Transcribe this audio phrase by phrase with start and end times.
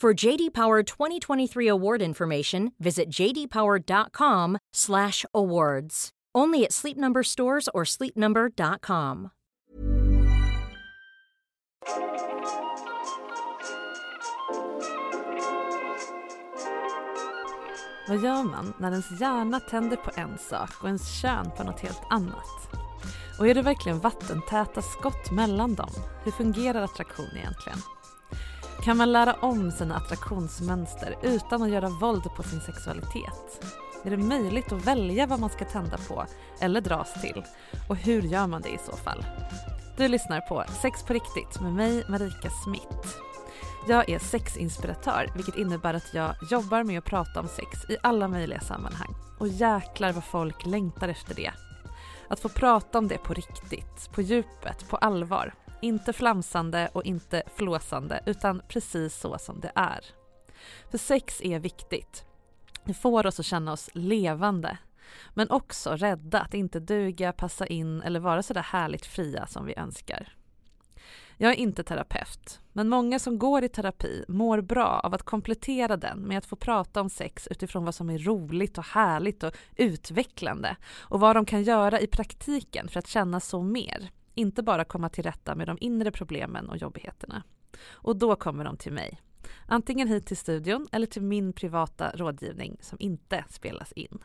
[0.00, 6.08] For JD Power 2023 award information, visit jdpower.com/awards.
[6.34, 9.28] Only at Sleep Number stores or sleepnumber.com.
[18.08, 21.80] Vad gör man när ens hjärna tänder på en sak och ens kön på något
[21.80, 22.70] helt annat?
[23.38, 25.90] Och är det verkligen vattentäta skott mellan dem?
[26.24, 27.78] Hur fungerar attraktion egentligen?
[28.82, 33.64] Kan man lära om sina attraktionsmönster utan att göra våld på sin sexualitet?
[34.04, 36.26] Är det möjligt att välja vad man ska tända på
[36.60, 37.44] eller dras till?
[37.88, 39.24] Och hur gör man det i så fall?
[39.96, 43.16] Du lyssnar på Sex på riktigt med mig, Marika Smith.
[43.88, 48.28] Jag är sexinspiratör, vilket innebär att jag jobbar med att prata om sex i alla
[48.28, 49.14] möjliga sammanhang.
[49.38, 51.52] Och jäklar vad folk längtar efter det.
[52.28, 55.54] Att få prata om det på riktigt, på djupet, på allvar.
[55.82, 60.04] Inte flamsande och inte flåsande, utan precis så som det är.
[60.90, 62.24] För sex är viktigt.
[62.84, 64.78] Det får oss att känna oss levande.
[65.34, 69.66] Men också rädda att inte duga, passa in eller vara så där härligt fria som
[69.66, 70.28] vi önskar.
[71.36, 75.96] Jag är inte terapeut, men många som går i terapi mår bra av att komplettera
[75.96, 79.56] den med att få prata om sex utifrån vad som är roligt och härligt och
[79.76, 84.10] utvecklande och vad de kan göra i praktiken för att känna så mer.
[84.34, 87.42] Inte bara komma till rätta med de inre problemen och jobbigheterna.
[87.90, 89.20] Och då kommer de till mig.
[89.66, 94.18] Antingen hit till studion eller till min privata rådgivning som inte spelas in.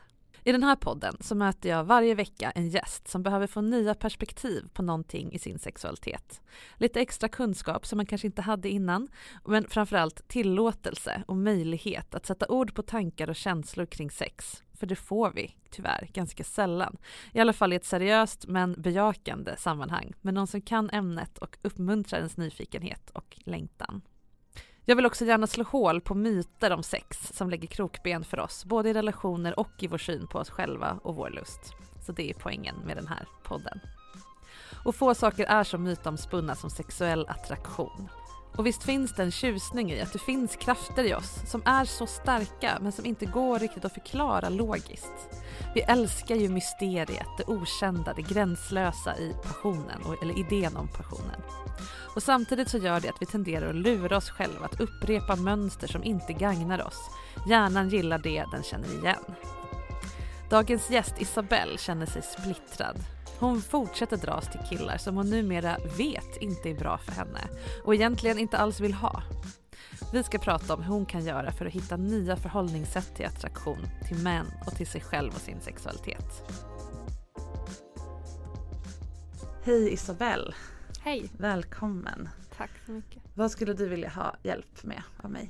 [0.48, 3.96] I den här podden så möter jag varje vecka en gäst som behöver få nya
[3.96, 6.42] perspektiv på någonting i sin sexualitet.
[6.78, 9.08] Lite extra kunskap som man kanske inte hade innan,
[9.46, 14.64] men framförallt tillåtelse och möjlighet att sätta ord på tankar och känslor kring sex.
[14.74, 16.98] För det får vi tyvärr ganska sällan.
[17.34, 21.58] I alla fall i ett seriöst men bejakande sammanhang med någon som kan ämnet och
[21.62, 24.02] uppmuntrar ens nyfikenhet och längtan.
[24.88, 28.66] Jag vill också gärna slå hål på myter om sex som lägger krokben för oss,
[28.66, 31.74] både i relationer och i vår syn på oss själva och vår lust.
[32.06, 33.80] Så det är poängen med den här podden.
[34.86, 38.10] Och få saker är så mytomspunna som sexuell attraktion.
[38.58, 41.86] Och visst finns det en tjusning i att det finns krafter i oss som är
[41.86, 45.14] så starka men som inte går riktigt att förklara logiskt.
[45.76, 51.42] Vi älskar ju mysteriet, det okända, det gränslösa i passionen, eller idén om passionen.
[52.16, 55.88] Och samtidigt så gör det att vi tenderar att lura oss själva att upprepa mönster
[55.88, 57.10] som inte gagnar oss.
[57.50, 59.36] Hjärnan gillar det den känner igen.
[60.50, 63.15] Dagens gäst Isabelle känner sig splittrad.
[63.40, 67.40] Hon fortsätter dras till killar som hon numera vet inte är bra för henne
[67.84, 69.24] och egentligen inte alls vill ha.
[70.14, 73.88] Vi ska prata om hur hon kan göra för att hitta nya förhållningssätt till attraktion,
[74.08, 76.44] till män och till sig själv och sin sexualitet.
[79.64, 80.54] Hej Isabelle!
[81.02, 81.30] Hej!
[81.38, 82.30] Välkommen!
[82.58, 83.24] Tack så mycket.
[83.34, 85.50] Vad skulle du vilja ha hjälp med av mig?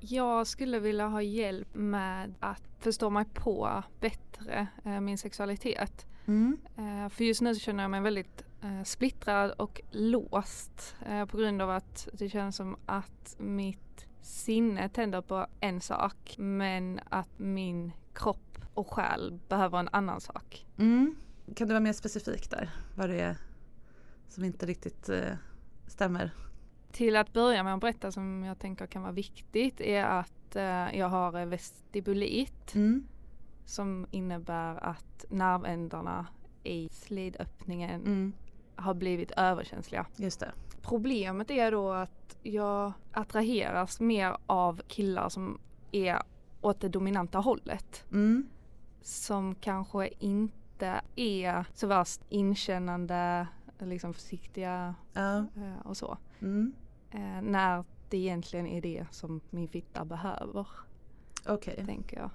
[0.00, 6.06] Jag skulle vilja ha hjälp med att förstå mig på bättre eh, min sexualitet.
[6.30, 6.58] Mm.
[6.76, 11.36] Eh, för just nu så känner jag mig väldigt eh, splittrad och låst eh, på
[11.36, 17.38] grund av att det känns som att mitt sinne tänder på en sak men att
[17.38, 20.66] min kropp och själ behöver en annan sak.
[20.78, 21.16] Mm.
[21.56, 22.70] Kan du vara mer specifik där?
[22.96, 23.36] Vad det är
[24.28, 25.10] som inte riktigt
[25.86, 26.30] stämmer?
[26.92, 30.56] Till att börja med att berätta som jag tänker kan vara viktigt är att
[30.94, 33.06] jag har vestibulit Mm.
[33.70, 36.26] Som innebär att nervändarna
[36.62, 38.32] i slidöppningen Mm.
[38.76, 40.06] har blivit överkänsliga.
[40.16, 40.52] Just det.
[40.82, 45.58] Problemet är då att jag attraheras mer av killar som
[45.92, 46.22] är
[46.60, 48.04] åt det dominanta hållet.
[48.12, 48.46] Mm.
[49.02, 53.46] Som kanske inte är så värst inkännande,
[53.78, 55.36] liksom försiktiga Ja.
[55.38, 56.18] eh, och så.
[56.40, 56.72] Mm.
[57.10, 60.66] Eh, när det egentligen är det som min fitta behöver,
[61.46, 61.84] Okej.
[61.86, 62.30] tänker jag.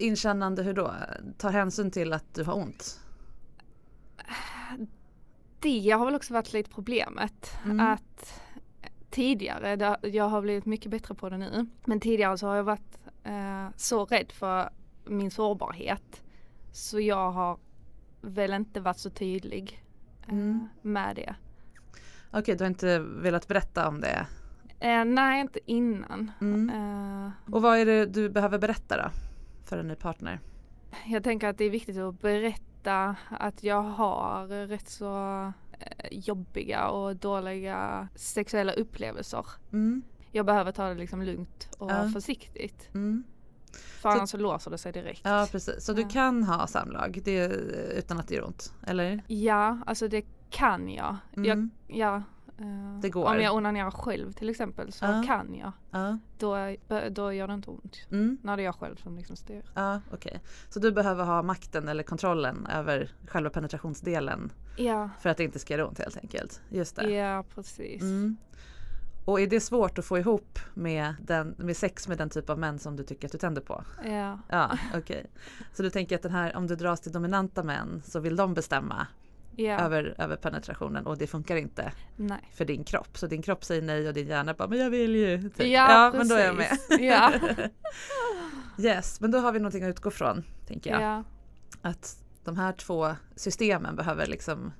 [0.00, 0.94] Inkännande hur då?
[1.38, 3.00] Tar hänsyn till att du har ont?
[5.60, 7.50] Det har väl också varit lite problemet.
[7.64, 7.80] Mm.
[7.80, 8.40] Att
[9.10, 12.98] tidigare, jag har blivit mycket bättre på det nu, men tidigare så har jag varit
[13.24, 14.70] eh, så rädd för
[15.04, 16.22] min sårbarhet.
[16.72, 17.58] Så jag har
[18.20, 19.82] väl inte varit så tydlig
[20.26, 20.68] eh, Mm.
[20.82, 21.34] med det.
[22.30, 24.26] Okej, du har inte velat berätta om det?
[24.80, 26.30] Eh, nej, inte innan.
[26.40, 26.70] Mm.
[26.70, 29.10] Eh, Och vad är det du behöver berätta då?
[29.72, 30.40] För en ny partner?
[31.06, 35.16] jag tänker att det är viktigt att berätta att jag har rätt så
[35.78, 39.46] eh, jobbiga och dåliga sexuella upplevelser.
[39.72, 40.02] Mm.
[40.32, 42.08] Jag behöver ta det liksom lugnt och Ja.
[42.12, 42.94] försiktigt.
[42.94, 43.24] Mm.
[43.72, 45.20] För annars så låser det sig direkt.
[45.24, 46.08] Ja precis, så du Ja.
[46.08, 47.44] kan ha samlag det,
[47.98, 48.74] utan att det gör ont?
[48.86, 49.22] Eller?
[49.26, 51.16] Ja, alltså det kan jag.
[51.36, 51.44] Mm.
[51.88, 52.22] jag ja,
[53.02, 53.26] Det går.
[53.34, 55.22] Om jag onanerar själv till exempel så Ja.
[55.26, 55.72] kan jag.
[55.90, 56.18] Ja.
[56.38, 56.56] Då,
[57.10, 57.96] då gör det inte ont.
[58.10, 58.38] Mm.
[58.42, 59.62] När det är jag själv som liksom styr.
[59.74, 60.40] Ja, okej.
[60.68, 65.58] Så du behöver ha makten eller kontrollen över själva penetrationsdelen Ja, för att det inte
[65.58, 66.60] ska göra ont helt enkelt?
[66.68, 67.10] Just det.
[67.10, 68.02] ja precis.
[68.02, 68.36] Mm.
[69.24, 72.58] Och är det svårt att få ihop med, den, med sex med den typ av
[72.58, 73.84] män som du tycker att du tänder på?
[74.04, 75.26] Ja, Ja, okej.
[75.72, 78.54] Så du tänker att den här, om du dras till dominanta män så vill de
[78.54, 79.06] bestämma
[79.56, 79.78] ja.
[79.78, 82.50] över, över penetrationen och det funkar inte nej.
[82.54, 83.18] för din kropp.
[83.18, 85.42] Så din kropp säger nej och din hjärna bara men jag vill ju.
[85.42, 85.66] Typ.
[85.66, 86.78] Ja, men då är jag med.
[87.00, 87.32] Ja.
[88.88, 91.02] yes, men då har vi någonting att utgå från tänker jag.
[91.02, 91.24] ja.
[91.82, 94.72] Att de här två systemen behöver liksom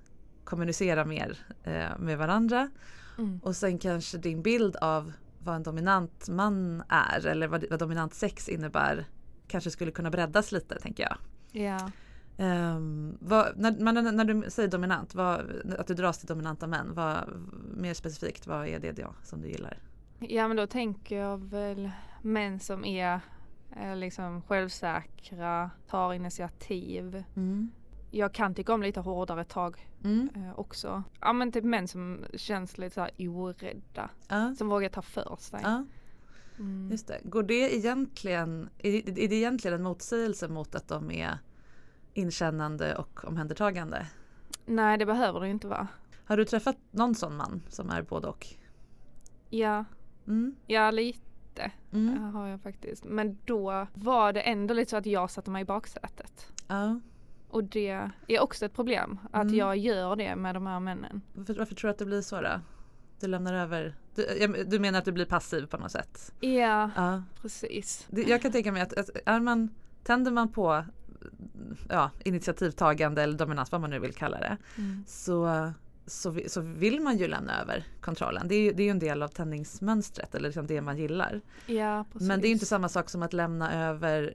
[0.44, 2.70] kommunicera mer eh, med varandra.
[3.18, 3.40] Mm.
[3.42, 8.14] Och sen kanske din bild av vad en dominant man är eller vad, vad dominant
[8.14, 9.06] sex innebär
[9.48, 11.16] kanske skulle kunna breddas lite tänker jag.
[11.64, 11.90] ja.
[12.36, 15.40] Ehm, vad, när, men när du säger dominant, vad,
[15.78, 17.28] att du dras till dominanta män, vad,
[17.76, 19.78] mer specifikt vad är det då som du gillar?
[20.18, 21.90] Ja men då tänker jag väl
[22.22, 23.20] män som är
[23.76, 27.24] eh, liksom självsäkra, tar initiativ.
[28.10, 30.28] Jag kan tycka om lite hårdare tag Mm.
[30.36, 31.02] eh, också.
[31.20, 34.10] Ja men typ män som känns lite så här orädda.
[34.28, 35.60] Ja, Som vågar ta för sig.
[35.62, 35.84] ja,
[36.58, 36.88] Mm.
[36.90, 37.18] just det.
[37.24, 41.38] Går det egentligen, är det, är det egentligen en motsägelse mot att de är
[42.14, 44.06] inkännande och omhändertagande?
[44.66, 45.88] Nej det behöver det inte vara.
[46.24, 48.46] Har du träffat någon sån man som är både och?
[49.50, 49.84] Ja,
[50.26, 50.54] Mm.
[50.66, 52.14] ja lite Mm.
[52.16, 53.04] eh, har jag faktiskt.
[53.04, 56.52] Men då var det ändå lite så att jag satte mig i baksätet.
[56.68, 57.00] Ja.
[57.48, 59.18] Och det är också ett problem.
[59.32, 59.54] Att Mm.
[59.54, 61.22] jag gör det med de här männen.
[61.34, 62.60] Varför, varför tror du att det blir så då?
[63.20, 66.32] Du lämnar över, du, jag- du menar att du blir passiv på något sätt?
[66.40, 67.22] Ja, Ja.
[67.42, 68.08] precis.
[68.10, 69.70] Jag kan tänka mig att, att är man,
[70.04, 70.84] tänder man på
[71.88, 75.04] ja, initiativtagande eller dominans, vad man nu vill kalla det, Mm.
[75.06, 75.72] så,
[76.06, 78.48] så, så vill man ju lämna över kontrollen.
[78.48, 81.40] Det är ju det är en del av tändningsmönstret eller liksom det man gillar.
[81.66, 82.04] Ja.
[82.12, 84.34] Men det är inte samma sak som att lämna över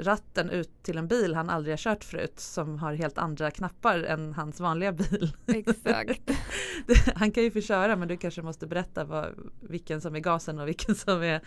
[0.00, 3.98] ratten ut till en bil han aldrig har kört förut som har helt andra knappar
[3.98, 5.32] än hans vanliga bil.
[5.46, 6.30] Exakt.
[7.14, 9.26] Han kan ju få köra men du kanske måste berätta vad,
[9.60, 11.40] vilken som är gasen och vilken som är,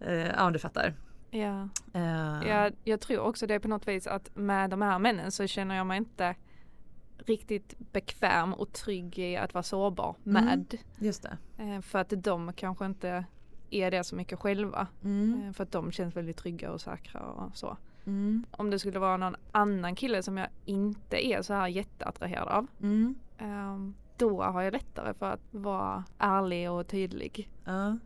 [0.00, 0.94] eh, ja du fattar.
[1.34, 1.68] Ja.
[1.94, 5.46] Eh, Jag, jag tror också det på något vis att med de här männen så
[5.46, 6.34] känner jag mig inte
[7.18, 10.44] riktigt bekväm och trygg i att vara sårbar Mm.
[10.44, 10.78] med.
[10.98, 11.38] Just det.
[11.58, 13.24] Eh, För att de kanske inte
[13.70, 14.86] är det så mycket själva.
[15.04, 15.42] Mm.
[15.46, 17.76] Eh, För att de känns väldigt trygga och säkra och så.
[18.06, 18.44] Mm.
[18.50, 22.66] Om det skulle vara någon annan kille som jag inte är så här jätteattraherad av.
[22.80, 23.14] Mm.
[23.38, 27.50] ehm, Då har jag lättare för att vara ärlig och tydlig.
[27.64, 27.98] Ja.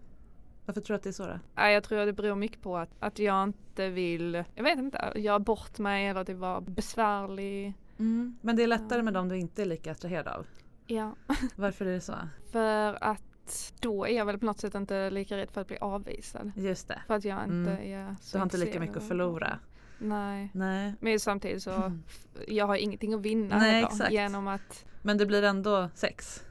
[0.67, 1.39] Varför tror du att det är så då?
[1.55, 4.79] Ja, Jag tror att det beror mycket på att, att jag inte vill, jag vet
[4.79, 7.75] inte, göra bort mig eller att vara besvärlig.
[7.99, 8.39] Mm.
[8.41, 10.47] Men det är lättare med dem du inte är lika attraherad av.
[10.87, 11.15] Ja.
[11.57, 12.15] Varför är det så?
[12.53, 15.79] För att då är jag väl på något sätt inte lika rädd för att bli
[15.81, 16.53] avvisad.
[16.57, 17.03] Just det.
[17.07, 17.93] För att jag inte Mm.
[18.11, 19.59] är så Du har inte lika mycket att förlora.
[19.99, 20.51] Nej.
[20.55, 20.95] Nej.
[21.01, 22.03] Men samtidigt så, Mm.
[22.49, 24.13] jag har ingenting att vinna Nej, exakt.
[24.13, 26.45] genom att, Men det blir ändå sex?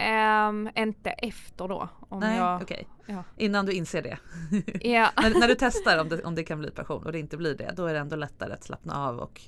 [0.00, 1.88] Ehm, inte efter då.
[2.08, 2.88] Om Nej, jag, okej.
[3.06, 3.24] ja.
[3.36, 4.18] Innan du inser det.
[4.88, 5.10] Ja.
[5.16, 7.54] när, när du testar om det, om det kan bli passion och det inte blir
[7.54, 9.40] det, då är det ändå lättare att slappna av och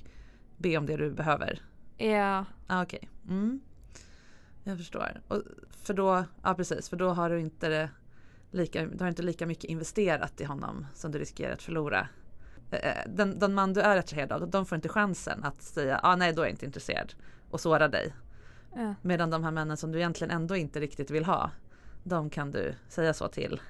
[0.57, 1.61] be om det du behöver.
[1.97, 2.45] ja.
[2.67, 3.61] Ah, Okej, mm.
[4.63, 5.21] jag förstår.
[5.27, 5.41] Och
[5.83, 7.89] för då, ja precis, för då har du inte
[8.51, 12.07] lika, du har inte lika mycket investerat i honom som du riskerar att förlora.
[12.71, 16.15] Eh, Den, den man du är attraherad av, de får inte chansen att säga ah,
[16.15, 17.13] nej då är jag inte intresserad
[17.49, 18.13] och såra dig.
[18.75, 18.95] Ja.
[19.01, 21.51] Medan de här männen som du egentligen ändå inte riktigt vill ha,
[22.03, 23.61] de kan du säga så till.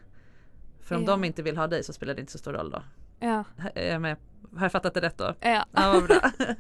[0.81, 1.07] För om Ja.
[1.11, 2.83] de inte vill ha dig så spelar det inte så stor roll då.
[3.19, 3.43] Ja.
[3.75, 4.17] Är jag med?
[4.55, 5.33] Har jag fattat det rätt då?
[5.39, 5.65] ja.
[5.71, 6.19] Ja, vad bra.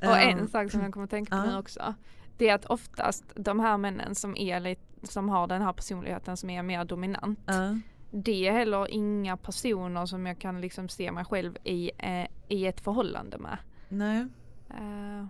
[0.10, 1.50] Och en sak som jag kommer att tänka på ja.
[1.50, 1.94] nu också.
[2.36, 6.36] Det är att oftast de här männen som är lite, som har den här personligheten
[6.36, 7.40] som är mer dominant.
[7.46, 7.78] ja,
[8.10, 12.66] Det är heller inga personer som jag kan liksom se mig själv i, eh, i
[12.66, 13.58] ett förhållande med.
[13.88, 14.26] nej.
[14.70, 15.28] S-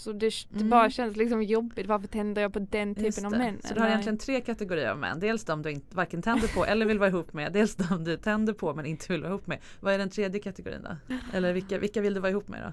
[0.00, 0.70] så det, det Mm.
[0.70, 1.86] bara känns liksom jobbigt.
[1.86, 3.60] Varför tänder jag på den typen av män?
[3.64, 3.92] Så du har Nej.
[3.92, 5.20] egentligen tre kategorier av män.
[5.20, 7.52] Dels de du inte, varken tänder på eller vill vara ihop med.
[7.52, 9.58] Dels de du tänder på men inte vill vara ihop med.
[9.80, 11.14] Vad är den tredje kategorin då?
[11.32, 12.72] Eller vilka, vilka vill du vara ihop med då?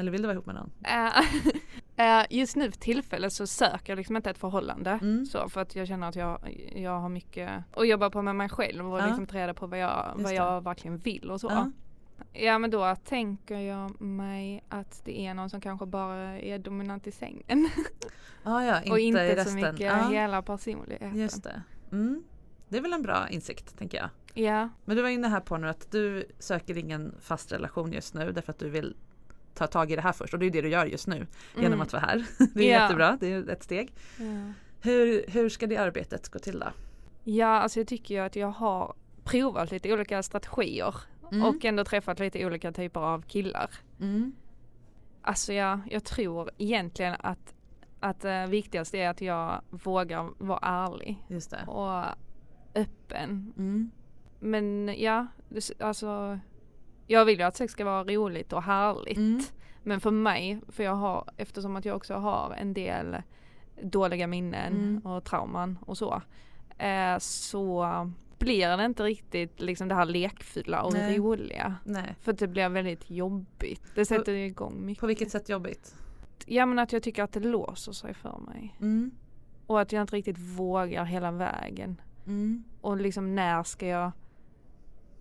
[0.00, 0.70] Eller vill du vara ihop med någon?
[1.96, 4.90] Eh, just nu för tillfället så söker jag liksom inte ett förhållande.
[5.02, 5.26] Mm.
[5.26, 6.38] Så för att jag känner att jag,
[6.74, 9.06] jag har mycket att jobba på med mig själv och Ja.
[9.06, 10.36] liksom ta reda på vad jag, Just vad det.
[10.36, 11.46] jag verkligen vill och så.
[11.50, 11.70] Ja.
[12.32, 17.06] Ja men då tänker jag mig att det är någon som kanske bara är dominant
[17.06, 17.68] i sängen.
[18.42, 19.44] Ah, ja, inte och i inte resten.
[19.46, 21.16] så mycket Ja, hela personligheten.
[21.16, 21.62] just det.
[21.92, 22.22] Mm.
[22.68, 24.08] Det är väl en bra insikt tänker jag.
[24.44, 24.68] Ja.
[24.84, 28.32] Men du var inne här på nu att du söker ingen fast relation just nu
[28.32, 28.96] därför att du vill
[29.54, 31.66] ta tag i det här först och det är det du gör just nu genom
[31.66, 31.80] Mm.
[31.80, 32.24] att vara här.
[32.54, 32.82] Det är Ja.
[32.82, 33.92] jättebra, det är ett steg.
[34.18, 34.24] Ja.
[34.82, 36.66] Hur, hur ska det arbetet gå till då?
[37.24, 40.94] ja alltså jag tycker ju att jag har provat lite olika strategier
[41.32, 41.44] Mm.
[41.46, 43.70] och ändå träffat lite olika typer av killar.
[44.00, 44.32] Mm.
[45.22, 47.54] Alltså jag, jag tror egentligen att,
[48.00, 51.24] att det viktigaste är att jag vågar vara ärlig
[51.66, 52.04] och
[52.74, 53.52] öppen.
[53.56, 53.90] Mm.
[54.40, 55.26] Men ja,
[55.78, 56.38] alltså
[57.06, 59.16] jag vill ju att sex ska vara roligt och härligt.
[59.16, 59.40] Mm.
[59.82, 63.16] Men för mig, för jag har, eftersom att jag också har en del
[63.82, 65.06] dåliga minnen Mm.
[65.06, 66.22] och trauman och så.
[66.78, 67.86] Eh, så
[68.40, 71.18] blir det inte riktigt liksom det här lekfulla och Nej.
[71.18, 71.74] roliga.
[71.84, 72.16] Nej.
[72.20, 73.82] För det blir väldigt jobbigt.
[73.94, 75.00] Det sätter igång mycket.
[75.00, 75.94] På vilket sätt jobbigt?
[76.46, 78.76] Ja men att jag tycker att det låser sig för mig.
[78.80, 79.10] Mm.
[79.66, 82.00] Och att jag inte riktigt vågar hela vägen.
[82.26, 82.64] Mm.
[82.80, 84.12] Och liksom när ska jag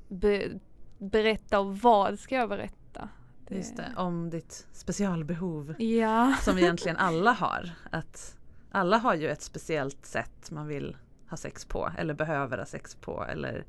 [0.07, 0.59] be-
[0.97, 3.09] berätta och vad ska jag berätta?
[3.49, 6.33] Just det, om ditt specialbehov Ja.
[6.41, 7.69] som egentligen alla har.
[7.91, 8.37] Att
[8.71, 10.97] alla har ju ett speciellt sätt man vill
[11.29, 13.25] ha sex på eller behöver ha sex på.
[13.29, 13.65] Eller,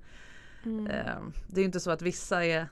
[0.64, 0.86] Mm.
[0.86, 2.68] eh, det är ju inte så att vissa är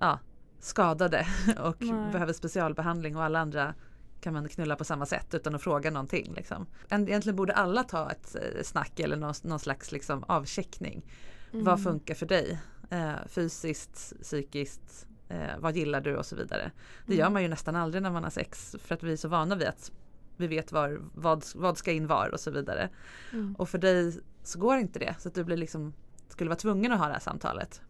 [0.00, 0.18] ja,
[0.60, 1.26] skadade
[1.60, 2.12] och Nej.
[2.12, 3.74] behöver specialbehandling och alla andra
[4.20, 6.32] kan man knulla på samma sätt utan att fråga någonting.
[6.36, 6.66] Liksom.
[6.88, 11.02] En- Egentligen borde alla ta ett eh, snack eller någon, någon slags liksom, avcheckning.
[11.50, 11.78] Vad Mm.
[11.78, 12.58] funkar för dig?
[12.90, 16.70] Eh, fysiskt, psykiskt, eh, vad gillar du och så vidare.
[17.06, 17.32] Det gör Mm.
[17.32, 19.68] man ju nästan aldrig när man har sex för att vi är så vana vid
[19.68, 19.92] att
[20.38, 22.88] vi vet var, vad, vad ska in var och så vidare.
[23.32, 23.54] Mm.
[23.54, 25.92] Och för dig så går inte det så att du blir liksom,
[26.28, 27.82] skulle vara tvungen att ha det här samtalet.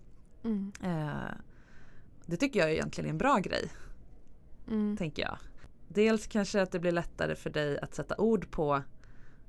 [0.44, 0.72] Mm.
[0.82, 1.32] Eh,
[2.26, 3.72] det tycker jag egentligen är en bra grej,
[4.68, 4.96] Mm.
[4.96, 5.38] tänker jag.
[5.88, 8.82] Dels kanske att det blir lättare för dig att sätta ord på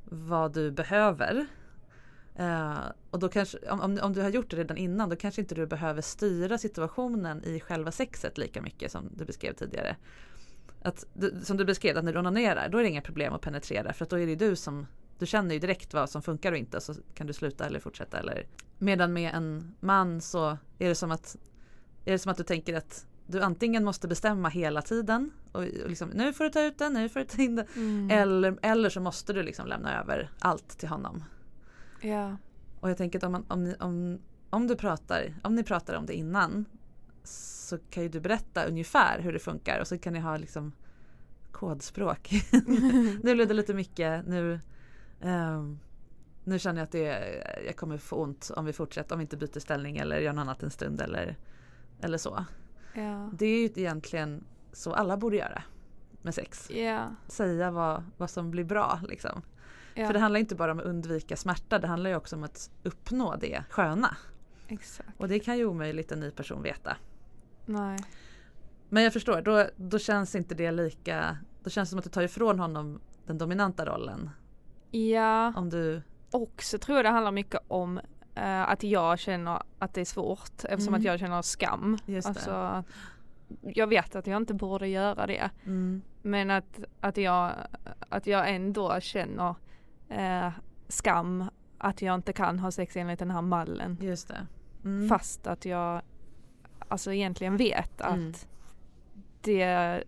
[0.06, 1.46] vad du behöver.
[2.36, 2.78] Eh,
[3.10, 5.56] och då kanske, om, om, om du har gjort det redan innan då kanske inte
[5.56, 9.96] du behöver styra situationen i själva sexet lika mycket som du beskrev tidigare.
[10.82, 11.06] Att,
[11.44, 14.06] som du beskrev, att när du onanerar då är det inga problem att penetrera för
[14.06, 14.88] att då är det du som
[15.20, 18.20] du känner ju direkt vad som funkar och inte så kan du sluta eller fortsätta.
[18.20, 18.48] Eller.
[18.78, 21.36] Medan med en man så är det som att,
[22.06, 25.90] är det som att du tänker att du antingen måste bestämma hela tiden och, och
[25.90, 27.66] liksom, nu får du ta ut den, nu får du ta in den.
[27.76, 28.12] Mm.
[28.12, 31.24] Eller, eller så måste du liksom lämna över allt till honom.
[32.02, 32.38] Ja.
[32.80, 34.20] Och jag tänker att om, man, om, ni, om,
[34.50, 36.66] om, du pratar, om ni pratar om det innan
[37.70, 40.72] så kan ju du berätta ungefär hur det funkar och så kan ni ha liksom
[41.52, 42.32] kodspråk.
[43.24, 44.60] nu blev det lite mycket, nu,
[45.22, 45.80] ehm,
[46.44, 49.38] nu känner jag att det, jag kommer få ont om vi fortsätter, om vi inte
[49.38, 51.38] byter ställning eller gör något annat en stund eller,
[52.02, 52.46] eller så.
[52.94, 53.30] Ja.
[53.34, 55.64] Det är ju egentligen så alla borde göra
[56.22, 56.72] med sex.
[56.72, 57.16] Ja.
[57.28, 59.42] Säga vad, vad som blir bra liksom.
[59.96, 60.08] ja.
[60.08, 62.72] För det handlar inte bara om att undvika smärta, det handlar ju också om att
[62.84, 64.18] uppnå det sköna.
[64.68, 65.10] Exakt.
[65.18, 66.98] Och det kan ju omöjligt en ny person veta.
[67.70, 67.98] Nej.
[68.90, 72.10] Men jag förstår, då, då känns inte det lika, då känns det som att du
[72.10, 74.30] tar ifrån honom den dominanta rollen.
[74.92, 75.54] Ja.
[75.56, 77.98] Om du, Och så tror jag det handlar mycket om
[78.36, 80.94] eh, att jag känner att det är svårt eftersom Mm.
[81.00, 81.98] att jag känner skam.
[82.06, 82.30] Just det.
[82.30, 82.84] alltså,
[83.62, 85.50] jag vet att jag inte borde göra det.
[85.66, 87.52] mm, Men att, att, jag,
[88.10, 89.56] att jag ändå känner
[90.10, 90.50] eh,
[90.88, 91.46] skam
[91.78, 93.98] att jag inte kan ha sex enligt den här mallen.
[94.02, 94.48] just det.
[94.84, 95.10] Mm.
[95.10, 96.02] Fast att jag
[96.90, 98.34] alltså egentligen vet att Mm.
[99.42, 100.04] det,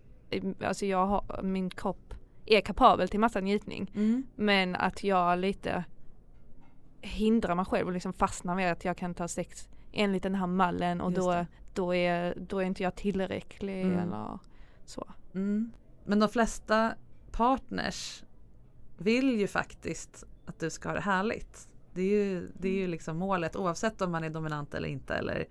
[0.64, 2.14] alltså jag har, min kropp
[2.46, 3.90] är kapabel till massa njutning.
[3.94, 4.26] Mm.
[4.36, 5.84] Men att jag lite
[7.00, 10.46] hindra mig själv och liksom fastna med att jag kan ta sex enligt den här
[10.46, 11.46] mallen och Just då, det.
[11.74, 13.98] då, är, då är inte jag tillräcklig Mm.
[13.98, 14.38] eller
[14.84, 15.06] så.
[15.34, 15.72] Mm.
[16.04, 16.94] Men de flesta
[17.30, 18.22] partners
[18.98, 21.68] vill ju faktiskt att du ska ha det härligt.
[21.94, 25.14] Det är ju, det är ju liksom målet oavsett om man är dominant eller inte.
[25.14, 25.44] Eller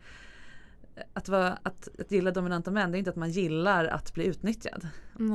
[1.13, 4.25] att, vara, att, att gilla dominanta män det är inte att man gillar att bli
[4.25, 4.87] utnyttjad.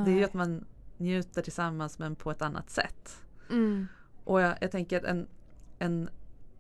[0.04, 0.64] Det är ju att man
[0.96, 3.22] njuter tillsammans men på ett annat sätt.
[3.50, 3.86] mm.
[4.24, 5.28] Och jag, jag tänker att en,
[5.78, 6.08] en,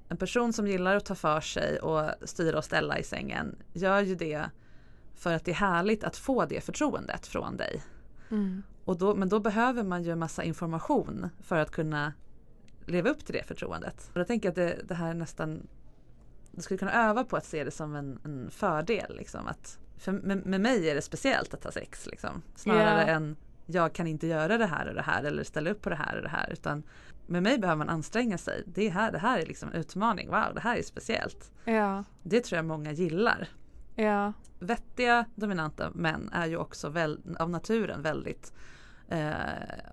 [0.08, 4.00] en person som gillar att ta för sig och styra och ställa i sängen gör
[4.00, 4.50] ju det
[5.14, 7.82] för att det är härligt att få det förtroendet från dig.
[8.30, 8.62] Mm.
[8.84, 12.12] Och då, men då behöver man ju en massa information för att kunna
[12.86, 14.10] leva upp till det förtroendet.
[14.12, 15.66] Och jag tänker att det, det här nästan
[16.56, 19.16] du skulle kunna öva på att se det som en, en fördel.
[19.16, 22.06] Liksom, att för med, med mig är det speciellt att ha sex.
[22.06, 23.06] Liksom, snarare Ja.
[23.14, 23.36] än
[23.66, 26.16] jag kan inte göra det här och det här eller ställa upp på det här
[26.16, 26.50] och det här.
[26.52, 26.82] Utan
[27.26, 28.62] med mig behöver man anstränga sig.
[28.66, 30.28] Det, här, det här är liksom en utmaning.
[30.30, 31.52] Wow, det här är speciellt.
[31.64, 33.48] Ja, Det tror jag många gillar.
[33.94, 38.52] ja, Vettiga dominanta män är ju också väl, av naturen väldigt
[39.08, 39.30] eh,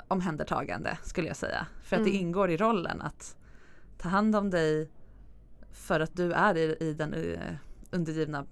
[0.08, 1.66] omhändertagande skulle jag säga.
[1.84, 2.22] För att det Mm.
[2.22, 3.36] ingår i rollen att
[3.98, 4.90] ta hand om dig
[5.74, 7.56] för att du är i, i den eh,
[7.92, 8.46] undergivna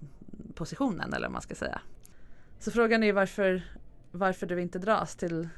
[0.54, 1.80] positionen eller vad man ska säga.
[2.58, 3.62] Så frågan är varför,
[4.10, 5.48] varför du inte dras till,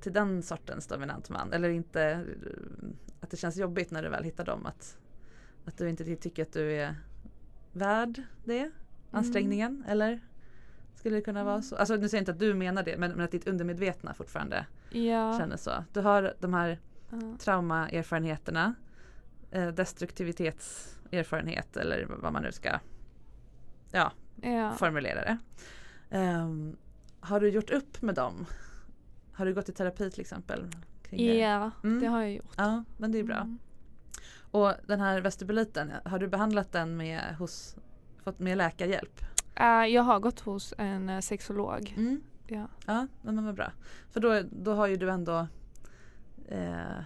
[0.00, 1.52] till den sortens dominant man.
[1.52, 2.20] Eller inte eh,
[3.20, 4.66] att det känns jobbigt när du väl hittar dem.
[4.66, 4.98] Att,
[5.64, 6.96] att du inte tycker att du är
[7.72, 8.70] värd det
[9.10, 10.20] ansträngningen eller?
[10.94, 11.76] Skulle det kunna vara så?
[11.76, 14.66] Alltså nu säger jag inte att du menar det men, men att ditt undermedvetna fortfarande
[14.90, 15.38] ja.
[15.38, 15.70] känner så.
[15.92, 16.78] Du har de här
[17.10, 17.18] ja.
[17.38, 18.74] traumaerfarenheterna,
[19.60, 22.78] destruktivitetserfarenhet eller vad man nu ska
[23.92, 24.72] ja, ja.
[24.72, 25.38] formulera det.
[26.10, 26.76] Ehm,
[27.20, 28.46] har du gjort upp med dem?
[29.32, 30.66] Har du gått i terapi till exempel?
[31.02, 31.38] kring det?
[31.38, 32.00] Ja, Mm.
[32.00, 32.52] det har jag gjort.
[32.56, 33.36] Ja, men det är bra.
[33.36, 33.58] Mm.
[34.50, 37.76] Och den här vestibuliten, har du behandlat den med, hos,
[38.24, 39.20] fått med läkarhjälp?
[39.56, 41.94] Eh, jag har gått hos en eh, sexolog.
[41.96, 42.20] Mm.
[42.46, 42.66] Ja.
[42.86, 43.72] Ja, men vad bra.
[44.10, 45.46] För då, då har ju du ändå
[46.48, 46.98] eh,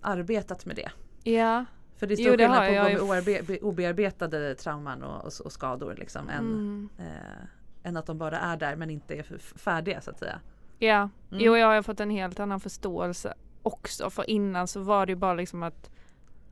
[0.00, 0.90] arbetat med det.
[1.24, 1.64] Ja.
[1.96, 5.32] För det är Jo, stor det skillnad har på jag oarbe- obearbetade trauman och, och,
[5.44, 6.88] och skador liksom, än, Mm.
[6.98, 7.46] eh,
[7.88, 10.40] än att de bara är där men inte är färdiga så att säga.
[10.78, 10.96] Ja,
[11.30, 11.44] Mm.
[11.44, 14.10] jo jag har fått en helt annan förståelse också.
[14.10, 15.90] För innan så var det ju bara liksom att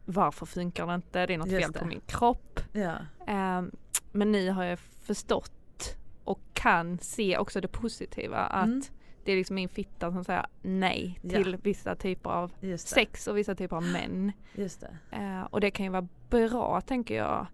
[0.05, 1.27] varför funkar det inte?
[1.27, 1.85] Det är något Just fel på det.
[1.87, 2.61] min kropp.
[2.73, 2.95] Ja,
[3.27, 3.71] Ehm,
[4.13, 8.83] men nu har jag förstått och kan se också det positiva att Mm.
[9.25, 11.31] Det är liksom min fitta som säger nej Ja.
[11.31, 14.33] till vissa typer av sex och vissa typer av män.
[14.55, 14.97] Just det.
[15.17, 17.47] Eh, och det kan ju vara bra tänker jag.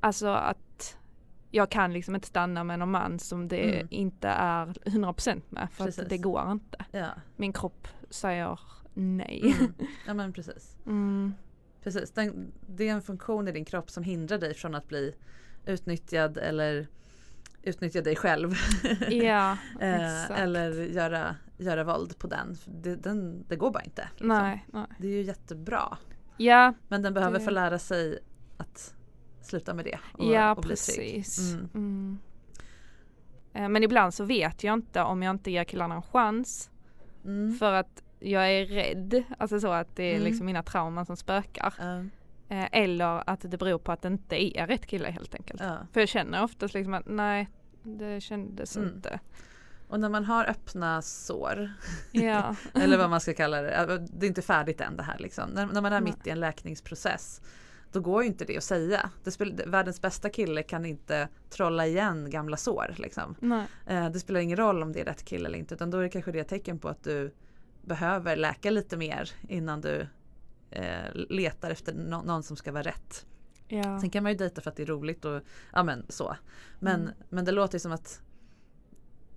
[0.00, 0.96] Alltså att
[1.50, 3.86] jag kan liksom inte stanna med någon man som det Mm.
[3.90, 6.02] inte är 100% med för Precis.
[6.02, 6.84] att det går inte.
[6.90, 7.06] Ja.
[7.36, 8.60] Min kropp säger
[8.94, 9.54] nej.
[9.60, 9.72] Mm.
[10.06, 10.76] ja men precis.
[10.86, 11.34] Mm.
[11.82, 12.10] precis.
[12.10, 15.14] Den, det är en funktion i din kropp som hindrar dig från att bli
[15.66, 16.86] utnyttjad eller
[17.62, 18.54] utnyttja dig själv.
[19.10, 22.56] Ja, Eh, eller göra, göra våld på den.
[22.66, 23.44] Det, den.
[23.48, 24.08] det går bara inte.
[24.12, 24.28] liksom.
[24.28, 24.86] Nej, nej.
[24.98, 25.98] Det är ju jättebra.
[26.36, 28.18] Ja, Men den behöver Det- få lära sig
[28.56, 28.94] att
[29.42, 29.98] sluta med det.
[30.12, 31.14] Och, ja och bli trygg.
[31.14, 31.52] precis.
[31.52, 31.68] Mm.
[31.74, 32.18] Mm.
[33.52, 36.70] Eh, Men ibland så vet jag inte om jag inte ger killarna en chans.
[37.24, 37.54] Mm.
[37.58, 40.24] För att jag är rädd, alltså så att det är Mm.
[40.26, 41.74] liksom mina trauman som spökar.
[42.50, 45.60] Eh, Eller att det beror på att det inte är rätt kille helt enkelt.
[45.60, 45.78] ja.
[45.92, 47.48] För jag känner oftast liksom att nej,
[47.82, 48.88] det kändes Mm.
[48.88, 49.20] inte.
[49.88, 51.70] Och när man har öppna sår,
[52.12, 52.54] Ja.
[52.74, 55.50] eller vad man ska kalla det, äh, det är inte färdigt än det här liksom.
[55.50, 56.12] När, när man är Nej.
[56.12, 57.40] mitt i en läkningsprocess,
[57.92, 59.10] då går ju inte det att säga.
[59.24, 62.94] Det spel, världens bästa kille kan inte trolla igen gamla sår.
[62.98, 63.34] Liksom.
[63.86, 66.02] Eh, det spelar ingen roll om det är rätt kille eller inte, utan då är
[66.02, 67.34] det kanske det tecken på att du
[67.82, 70.06] behöver läka lite mer innan du
[70.70, 73.26] eh, letar efter nå- någon som ska vara rätt.
[73.68, 74.00] Ja.
[74.00, 76.36] Sen kan man ju dejta för att det är roligt och ja men så.
[76.78, 77.12] Men, Mm.
[77.28, 78.20] men det låter som att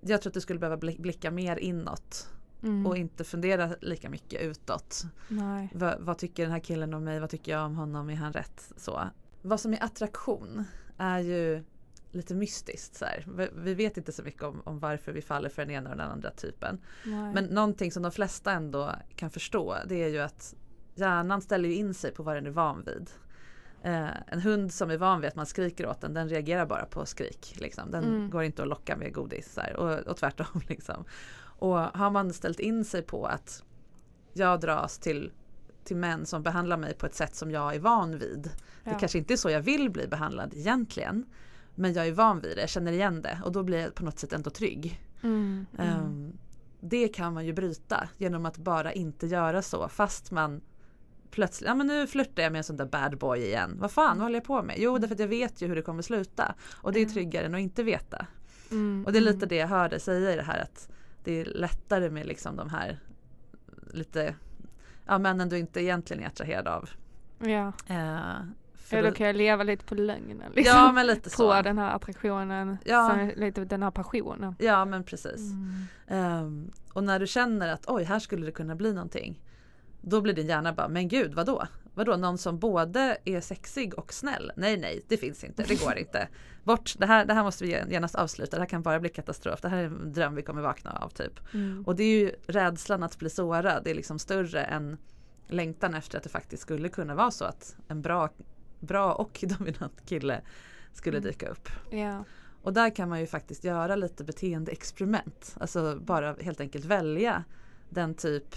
[0.00, 2.28] jag tror att du skulle behöva bli- blicka mer inåt
[2.62, 2.86] Mm.
[2.86, 5.02] och inte fundera lika mycket utåt.
[5.28, 5.68] Nej.
[5.74, 7.20] Va, vad tycker den här killen om mig?
[7.20, 8.10] Vad tycker jag om honom?
[8.10, 8.72] Är han rätt?
[8.76, 9.08] Så.
[9.42, 10.64] Vad som är attraktion
[10.98, 11.64] är ju
[12.10, 12.94] lite mystiskt.
[12.96, 13.26] Så här.
[13.36, 15.96] Vi, vi vet inte så mycket om, om varför vi faller för den ena och
[15.96, 16.80] den andra typen.
[17.04, 17.34] nej.
[17.34, 20.54] Men någonting som de flesta ändå kan förstå det är ju att
[20.94, 23.10] hjärnan ställer ju in sig på vad den är van vid.
[23.82, 26.84] Eh, en hund som är van vid att man skriker åt den, den reagerar bara
[26.84, 27.56] på skrik.
[27.60, 27.90] Liksom.
[27.90, 28.30] Den Mm.
[28.30, 29.58] går inte att locka med godis.
[29.62, 30.60] Här, och, och tvärtom.
[30.68, 31.04] Liksom.
[31.58, 33.62] Och har man ställt in sig på att
[34.32, 35.32] jag dras till,
[35.84, 38.50] till män som behandlar mig på ett sätt som jag är van vid.
[38.84, 38.90] Ja.
[38.90, 41.26] Det kanske inte är så jag vill bli behandlad egentligen.
[41.74, 44.04] Men jag är van vid det, jag känner igen det och då blir jag på
[44.04, 45.00] något sätt ändå trygg.
[45.22, 45.66] Mm.
[45.78, 45.88] Mm.
[45.88, 46.38] Ehm,
[46.80, 50.60] det kan man ju bryta genom att bara inte göra så fast man
[51.34, 53.76] plötsligt, ja men nu flörtar jag med en sån där bad boy igen.
[53.80, 54.74] Vad fan, vad håller jag på med?
[54.78, 56.54] Jo, därför att jag vet ju hur det kommer sluta.
[56.82, 58.26] Och det är tryggare än att inte veta.
[58.70, 59.48] Mm, Och det är lite mm.
[59.48, 60.88] det jag hör dig säga i det här att
[61.24, 62.98] det är lättare med liksom de här
[63.92, 64.34] lite,
[65.06, 66.90] ja männen du inte egentligen är attraherad av.
[67.38, 70.76] Ja, Eh, för ja då kan jag leva lite på lögnen liksom.
[70.76, 71.62] ja men lite på så.
[71.62, 73.28] den här attraktionen, Ja.
[73.36, 74.54] lite den här passionen.
[74.58, 75.40] Ja men precis.
[75.52, 75.72] Mm.
[76.08, 79.40] Ehm, och när du känner att oj, här skulle det kunna bli någonting.
[80.06, 81.66] Då blir din hjärna bara, men gud vadå?
[81.94, 84.52] Vadå någon som både är sexig och snäll?
[84.56, 86.28] Nej nej, det finns inte, det går inte.
[86.64, 89.60] Bort, det här, det här måste vi genast avsluta, det här kan bara bli katastrof.
[89.60, 91.54] Det här är en dröm vi kommer vakna av typ.
[91.54, 91.84] Mm.
[91.86, 94.96] Och det är ju rädslan att bli sårad, det är liksom större än
[95.48, 98.28] längtan efter att det faktiskt skulle kunna vara så att en bra,
[98.80, 100.40] bra och dominant kille
[100.92, 101.30] skulle Mm.
[101.30, 101.68] dyka upp.
[101.90, 102.24] Ja.
[102.62, 105.56] Och där kan man ju faktiskt göra lite beteendeexperiment.
[105.60, 107.44] Alltså bara helt enkelt välja
[107.90, 108.56] den typ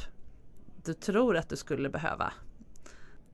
[0.88, 2.34] du tror att du skulle behöva.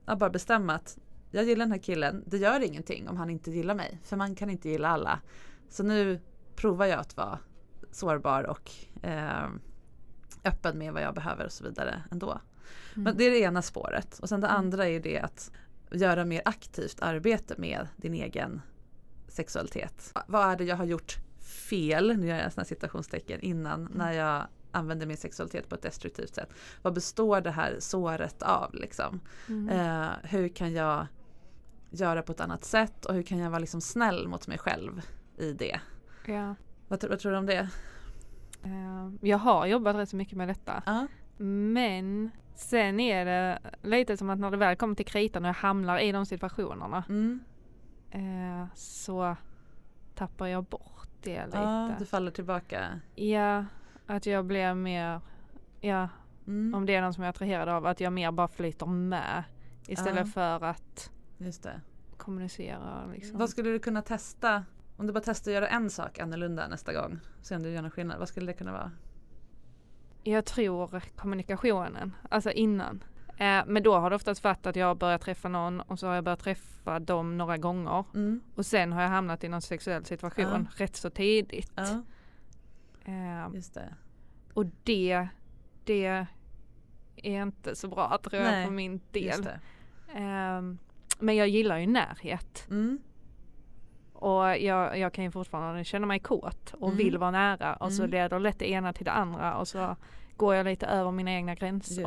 [0.04, 0.98] Att bara bestämma att
[1.30, 4.00] jag gillar den här killen, det gör ingenting om han inte gillar mig.
[4.02, 5.20] För man kan inte gilla alla.
[5.68, 6.20] Så nu
[6.56, 7.38] provar jag att vara
[7.90, 8.70] sårbar och
[9.02, 9.48] eh,
[10.44, 12.40] öppen med vad jag behöver och så vidare ändå.
[12.94, 14.18] Men det är det ena spåret.
[14.18, 15.50] Och sen det andra är det att
[15.90, 18.62] göra mer aktivt arbete med din egen
[19.28, 20.12] sexualitet.
[20.26, 24.46] Vad är det jag har gjort fel, nu gör jag sådana citationstecken, innan när jag
[24.74, 26.52] använder min sexualitet på ett destruktivt sätt.
[26.82, 29.20] Vad består det här såret av liksom?
[29.48, 29.68] Mm.
[29.80, 31.06] Eh, hur kan jag
[31.90, 35.00] göra på ett annat sätt och hur kan jag vara liksom snäll mot mig själv
[35.38, 35.80] i det?
[36.26, 36.54] ja.
[36.88, 37.68] Vad, vad tror du om det?
[38.62, 40.82] Eh, Jag har jobbat rätt så mycket med detta.
[40.86, 41.06] Ja.
[41.36, 45.54] Men sen är det lite som att när det väl kommer till kritan och jag
[45.54, 47.40] hamnar i de situationerna Mm.
[48.10, 49.36] eh, så
[50.14, 51.58] tappar jag bort det lite.
[51.58, 53.00] ja, du faller tillbaka.
[53.14, 53.64] Ja,
[54.06, 55.20] att jag blir mer,
[55.80, 56.08] ja,
[56.46, 56.74] Mm.
[56.74, 59.44] om det är någon som jag är attraherad av, att jag mer bara flyter med
[59.86, 60.32] istället Ja.
[60.32, 61.80] för att Just det.
[62.16, 63.06] kommunicera.
[63.12, 63.38] Liksom.
[63.38, 64.64] Vad skulle du kunna testa?
[64.96, 67.18] Om du bara testar att göra en sak annorlunda nästa gång.
[67.42, 68.18] Se om du gör någon skillnad.
[68.18, 68.90] Vad skulle det kunna vara?
[70.22, 73.04] Jag tror kommunikationen, alltså innan.
[73.36, 76.06] Eh, men då har det oftast varit att jag har börjat träffa någon och så
[76.06, 78.04] har jag börjat träffa dem några gånger.
[78.14, 78.40] Mm.
[78.54, 81.72] Och sen har jag hamnat i någon sexuell situation rätt så tidigt.
[81.74, 82.02] Ja,
[83.04, 83.94] Eh, just det.
[84.54, 85.28] och det,
[85.84, 86.26] det
[87.16, 89.42] är inte så bra tror jag Nej, för min Just del.
[89.42, 89.60] det.
[90.20, 90.62] Eh,
[91.18, 92.66] men jag gillar ju närhet.
[92.70, 92.98] Mm.
[94.12, 96.96] Och jag, jag kan ju fortfarande känna mig kåt och Mm.
[96.98, 98.10] vill vara nära och så Mm.
[98.10, 99.96] leder lätt det ena till det andra och så
[100.36, 102.02] går jag lite över mina egna gränser.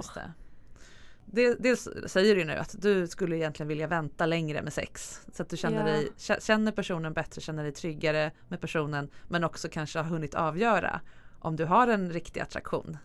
[1.31, 1.49] Just det.
[1.49, 5.21] Det, dels säger du nu att du skulle egentligen vilja vänta längre med sex.
[5.33, 5.93] Så att du känner, Ja.
[5.93, 9.09] dig, kä- känner personen bättre, känner dig tryggare med personen.
[9.27, 11.01] Men också kanske har hunnit avgöra
[11.39, 12.97] om du har en riktig attraktion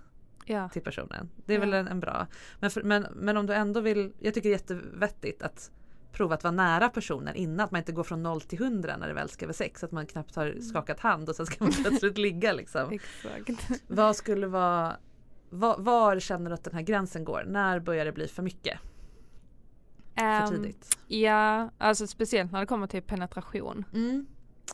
[0.45, 0.69] Ja.
[0.69, 1.31] till personen.
[1.47, 1.61] Det är Ja.
[1.61, 2.27] väl en, en bra.
[2.61, 5.71] Men, för, men, men om du ändå vill, jag tycker det är jättevettigt att
[6.13, 7.61] prova att vara nära personen innan.
[7.65, 9.85] Att man inte går från noll till hundra när det väl ska vara sex.
[9.85, 12.91] Att man knappt har skakat hand och sen ska man plötsligt ligga liksom.
[12.93, 13.81] Exakt.
[13.87, 14.97] Vad skulle vara
[15.53, 17.45] var, var känner du att den här gränsen går?
[17.47, 18.79] När börjar det bli för mycket?
[20.15, 20.99] För Ehm, tidigt?
[21.07, 23.85] ja, alltså speciellt när det kommer till penetration.
[23.95, 24.27] Mm.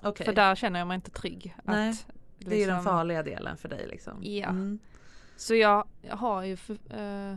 [0.02, 1.56] Okej, För där känner jag mig inte trygg.
[1.64, 2.06] Nej, Att,
[2.38, 4.18] det är den liksom- farliga delen för dig liksom.
[4.24, 4.48] Ja.
[4.48, 4.78] Mm.
[5.36, 6.56] Så jag har ju
[6.90, 7.32] eh,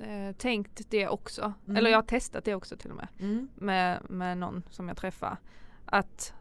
[0.00, 1.52] eh, tänkt det också.
[1.66, 1.76] Mm.
[1.76, 3.08] Eller jag har testat det också till och med.
[3.20, 3.48] Mm.
[3.54, 5.36] Med, med någon som jag träffar.
[5.86, 6.34] Att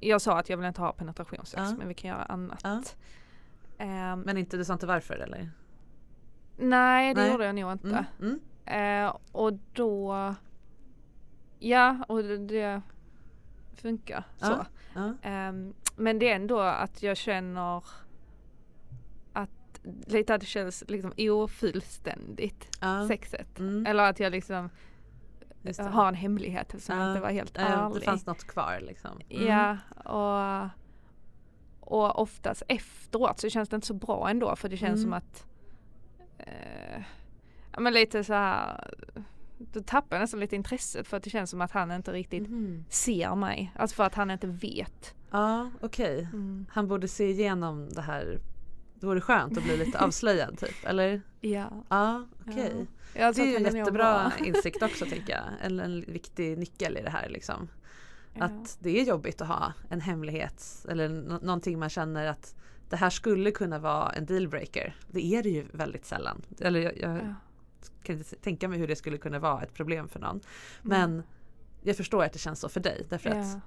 [0.00, 1.74] jag sa att jag vill inte ha penetrationssex Ja.
[1.78, 2.60] men vi kan göra annat.
[2.64, 2.82] Ja.
[3.78, 5.50] Ehm, Men inte, du sa inte varför eller?
[6.56, 7.30] nej det Nej.
[7.32, 8.04] gjorde jag nog inte.
[8.20, 8.38] Mm.
[8.66, 9.04] Mm.
[9.06, 10.34] Eh, och då
[11.58, 12.82] Ja och det, det
[13.74, 14.46] funkar så.
[14.46, 14.66] Ja.
[14.94, 15.14] Ja.
[15.22, 17.76] Ehm, men det är ändå att jag känner
[19.32, 23.08] att lite att det känns liksom ofullständigt Ja.
[23.08, 23.58] sexet.
[23.58, 23.86] Mm.
[23.86, 24.70] Eller att jag liksom
[25.62, 25.84] Just det.
[25.88, 27.08] har en hemlighet som Ja.
[27.08, 27.94] inte var helt Eh, ärlig.
[28.00, 29.20] Det fanns något kvar liksom.
[29.30, 29.46] Mm.
[29.46, 29.76] Ja
[30.10, 30.68] och,
[31.82, 35.02] och oftast efteråt så känns det inte så bra ändå för det känns Mm.
[35.02, 35.46] som att
[36.38, 37.02] eh,
[37.72, 38.90] ja men lite så här
[39.58, 42.48] då tappar jag nästan lite intresset för att det känns som att han inte riktigt
[42.48, 42.84] Mhm.
[42.88, 43.72] ser mig.
[43.76, 45.14] Alltså för att han inte vet.
[45.30, 46.28] Ja, okej.
[46.70, 48.40] Han borde se igenom det här.
[48.94, 51.22] Det vore skönt att bli lite avslöjad typ, eller?
[51.40, 51.84] Ja.
[51.88, 52.86] Ja, okej.
[53.14, 55.42] Ja, så Det är ju en jättebra insikt också tänker jag.
[55.62, 57.68] En, en viktig nyckel i det här liksom.
[58.34, 58.44] Ja.
[58.44, 62.54] Att det är jobbigt att ha en hemlighet eller nå- någonting man känner att
[62.88, 64.96] det här skulle kunna vara en dealbreaker.
[65.10, 66.42] Det är det ju väldigt sällan.
[66.60, 67.34] Eller jag, jag Ja.
[68.02, 70.30] kan inte tänka mig hur det skulle kunna vara ett problem för någon.
[70.30, 70.40] Mm.
[70.82, 71.22] Men
[71.82, 73.60] jag förstår att det känns så för dig därför att Ja.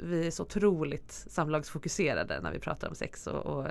[0.00, 3.66] vi är så otroligt samlagsfokuserade när vi pratar om sex och, och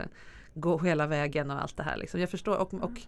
[0.54, 1.98] gå hela vägen och allt det här.
[1.98, 2.20] Liksom.
[2.20, 3.02] Jag förstår och, och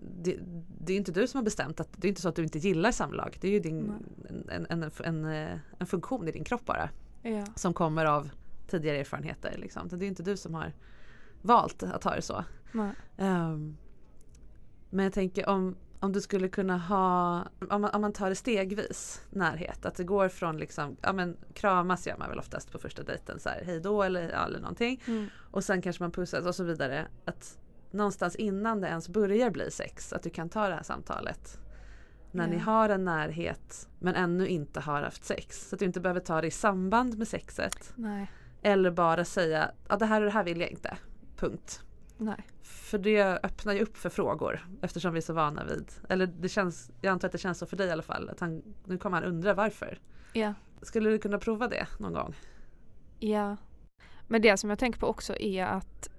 [0.00, 0.38] det,
[0.80, 2.58] det är inte du som har bestämt att det är inte så att du inte
[2.58, 3.36] gillar samlag.
[3.40, 3.92] Det är ju din,
[4.28, 6.88] en, en, en, en, eh, en funktion i din kropp bara.
[7.22, 7.44] Ja.
[7.56, 8.30] Som kommer av
[8.66, 9.58] tidigare erfarenheter.
[9.58, 9.88] Liksom.
[9.88, 10.72] Det är inte du som har
[11.42, 12.44] valt att ha det så.
[13.16, 13.76] Um,
[14.90, 18.34] men jag tänker om, om du skulle kunna ha, om man, om man tar det
[18.34, 19.86] stegvis, närhet.
[19.86, 23.38] Att det går från liksom, ja men kramas gör man väl oftast på första dejten
[23.40, 25.02] så här, hej då eller, ja, eller någonting.
[25.06, 25.26] Mm.
[25.50, 27.06] Och sen kanske man pussas och så vidare.
[27.24, 27.58] Att
[27.94, 31.58] någonstans innan det ens börjar bli sex, att du kan ta det här samtalet.
[32.32, 32.62] När ni Ja.
[32.62, 35.68] har en närhet men ännu inte har haft sex.
[35.68, 37.92] Så att du inte behöver ta det i samband med sexet.
[37.96, 38.30] Nej.
[38.62, 40.96] Eller bara säga, ja det här och det här vill jag inte.
[41.36, 41.80] Punkt.
[42.18, 42.46] Nej.
[42.62, 46.48] För det öppnar ju upp för frågor eftersom vi är så vana vid, eller det
[46.48, 48.98] känns, jag antar att det känns så för dig i alla fall, att han, nu
[48.98, 49.98] kommer han undra varför.
[50.32, 50.54] Ja.
[50.82, 52.34] Skulle du kunna prova det någon gång?
[53.18, 53.56] Ja.
[54.28, 56.10] Men det som jag tänker på också är att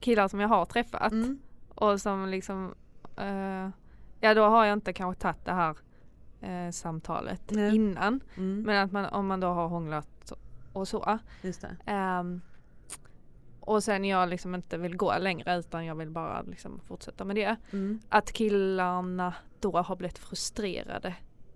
[0.00, 1.38] killar som jag har träffat Mm.
[1.74, 2.74] och som liksom
[3.16, 3.68] eh,
[4.20, 5.76] Ja då har jag inte kanske tagit det här
[6.40, 7.74] eh, samtalet Nej.
[7.74, 8.20] innan.
[8.36, 8.62] Mm.
[8.62, 10.32] Men att man, om man då har hånglat
[10.72, 11.18] och så.
[11.86, 12.40] Ehm,
[13.60, 17.36] och sen jag liksom inte vill gå längre utan jag vill bara liksom fortsätta med
[17.36, 17.56] det.
[17.72, 18.00] Mm.
[18.08, 21.14] Att killarna då har blivit frustrerade.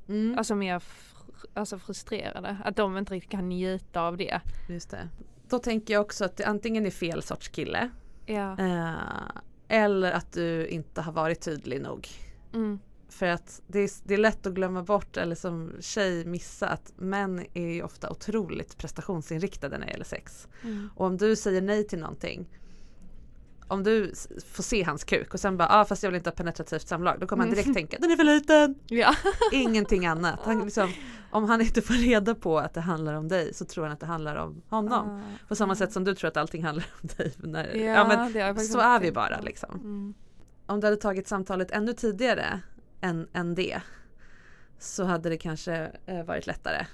[0.08, 0.38] Mm.
[0.38, 2.56] Alltså mer fr- alltså frustrerade.
[2.64, 4.40] Att de inte riktigt kan njuta av det.
[4.68, 5.08] Just det.
[5.48, 7.90] Då tänker jag också att det antingen är fel sorts kille
[8.26, 8.58] Ja.
[8.58, 9.30] eh,
[9.68, 12.08] eller att du inte har varit tydlig nog.
[12.54, 12.78] Mm.
[13.08, 16.92] För att det är, det är lätt att glömma bort eller som tjej missa att
[16.96, 20.48] män är ju ofta otroligt prestationsinriktade när det gäller sex.
[20.62, 20.90] Mm.
[20.94, 22.48] Och om du säger nej till någonting
[23.68, 24.12] om du
[24.52, 27.20] får se hans kuk och sen bara ah, fast jag vill inte ha penetrativt samlag
[27.20, 28.74] då kommer han direkt tänka den är för liten.
[28.86, 29.14] Ja.
[29.52, 30.40] Ingenting annat.
[30.44, 30.90] Han liksom,
[31.30, 34.00] om han inte får reda på att det handlar om dig så tror han att
[34.00, 35.08] det handlar om honom.
[35.08, 35.48] Ah.
[35.48, 37.32] På samma sätt som du tror att allting handlar om dig.
[37.36, 39.74] När, Ja, ja, men, så är vi bara liksom.
[39.74, 40.14] Mm.
[40.66, 42.60] Om du hade tagit samtalet ännu tidigare
[43.00, 43.80] än, än det
[44.78, 46.86] så hade det kanske eh, varit lättare.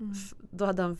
[0.00, 0.14] Mm.
[0.50, 0.96] Då hade han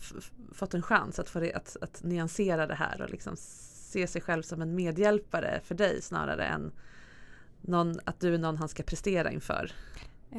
[0.53, 4.43] fått en chans att, få att, att nyansera det här och liksom se sig själv
[4.43, 6.71] som en medhjälpare för dig snarare än
[7.61, 9.71] någon, att du är någon han ska prestera inför.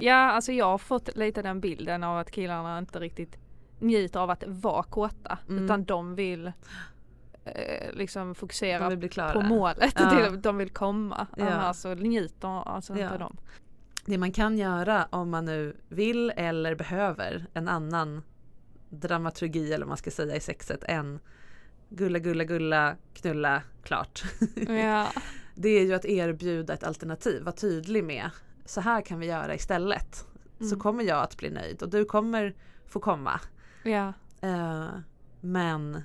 [0.01, 3.37] Ja, alltså jag har fått lite den bilden av att killarna inte riktigt
[3.79, 5.39] njuter av att vara kåta.
[5.49, 5.65] Mm.
[5.65, 6.53] Utan de vill
[7.45, 9.95] eh, liksom fokusera vill på målet.
[9.99, 10.11] Ja.
[10.31, 11.27] Till, de vill komma.
[11.37, 11.51] Ja.
[11.51, 13.05] Annars så njuter alltså Ja.
[13.05, 13.37] inte de.
[14.07, 18.23] Det man kan göra om man nu vill eller behöver en annan
[18.91, 21.21] dramaturgi eller vad man ska säga i sexet än
[21.89, 24.23] gulla gulla gulla knulla klart.
[24.69, 25.07] Ja.
[25.55, 28.31] Det är ju att erbjuda ett alternativ, vara tydlig med
[28.65, 30.27] så här kan vi göra istället.
[30.59, 30.79] Så Mm.
[30.79, 32.55] kommer jag att bli nöjd och du kommer
[32.87, 33.41] få komma.
[33.83, 34.13] ja.
[34.41, 34.89] Eh,
[35.41, 36.03] men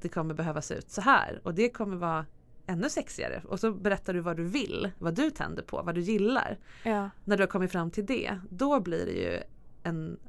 [0.00, 2.26] det kommer behöva se ut så här och det kommer vara
[2.66, 3.42] ännu sexigare.
[3.48, 6.58] Och så berättar du vad du vill, vad du tänder på, vad du gillar.
[6.84, 7.10] Ja.
[7.24, 9.40] När du har kommit fram till det, då blir det ju
[9.82, 10.20] en,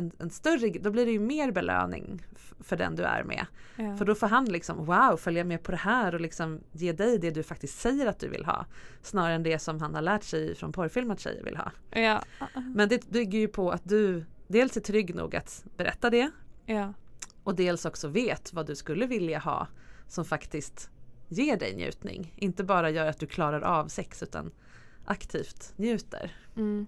[0.00, 2.22] en, en större, då blir det ju mer belöning
[2.60, 3.46] för den du är med.
[3.76, 3.96] Ja.
[3.96, 7.18] För då får han liksom wow, följa med på det här och liksom ge dig
[7.18, 8.66] det du faktiskt säger att du vill ha.
[9.02, 11.72] Snarare än det som han har lärt sig från porrfilm att tjejer vill ha.
[12.40, 12.48] ja.
[12.74, 16.30] Men det bygger ju på att du dels är trygg nog att berätta det
[16.66, 16.94] ja.
[17.44, 19.68] och dels också vet vad du skulle vilja ha
[20.08, 20.90] som faktiskt
[21.28, 22.34] ger dig njutning.
[22.36, 24.50] Inte bara gör att du klarar av sex utan
[25.04, 26.32] aktivt njuter.
[26.56, 26.86] Mm.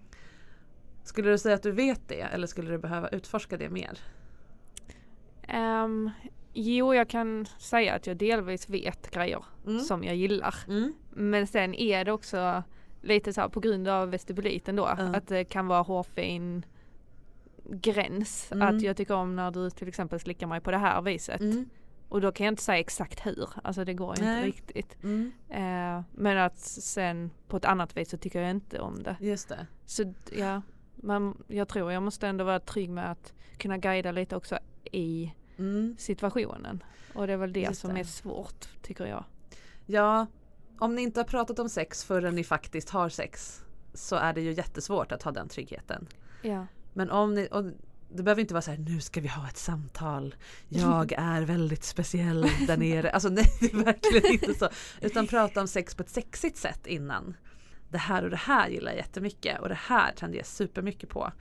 [1.03, 3.99] Skulle du säga att du vet det eller skulle du behöva utforska det mer?
[5.49, 6.11] Ehm,
[6.53, 9.81] jo, jag kan säga att jag delvis vet grejer Mm.
[9.81, 10.55] som jag gillar.
[10.69, 10.93] Mm.
[11.11, 12.63] Men sen är det också
[13.03, 14.83] lite så här på grund av vestibuliten då.
[14.83, 15.17] Ja.
[15.17, 16.65] Att det kan vara hårfin
[17.71, 18.53] gräns.
[18.53, 18.69] Mm.
[18.77, 21.41] Att jag tycker om när du till exempel slickar mig på det här viset.
[21.41, 21.69] Mm.
[22.09, 23.49] Och då kan jag inte säga exakt hur.
[23.65, 24.97] Alltså det går ju inte riktigt.
[25.03, 25.33] Mm.
[25.49, 29.17] Eh, men att sen på ett annat vis så tycker jag inte om det.
[29.21, 29.67] Just det.
[29.87, 30.63] Så ja,
[31.03, 34.59] man, jag tror jag måste ändå vara trygg med att kunna guida lite också
[34.93, 35.97] i Mm.
[35.99, 36.83] situationen.
[37.15, 38.01] Och det är väl det Just som det.
[38.01, 39.25] är svårt tycker jag.
[39.87, 40.27] Ja,
[40.79, 44.41] om ni inte har pratat om sex förrän ni faktiskt har sex så är det
[44.41, 46.07] ju jättesvårt att ha den tryggheten.
[46.43, 46.67] Ja.
[46.93, 47.65] Men om ni, och
[48.15, 50.35] det behöver inte vara så här, nu ska vi ha ett samtal.
[50.69, 53.11] Jag är väldigt speciell där nere.
[53.11, 54.69] Alltså nej, det är verkligen inte så.
[55.01, 57.37] Utan prata om sex på ett sexigt sätt innan.
[57.93, 61.33] Det här och det här gillar jag jättemycket och det här tänder jag supermycket på.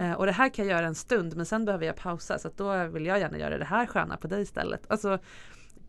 [0.00, 2.50] Eh, och det här kan jag göra en stund men sen behöver jag pausa så
[2.56, 4.90] då vill jag gärna göra det här sköna på dig istället.
[4.90, 5.18] Alltså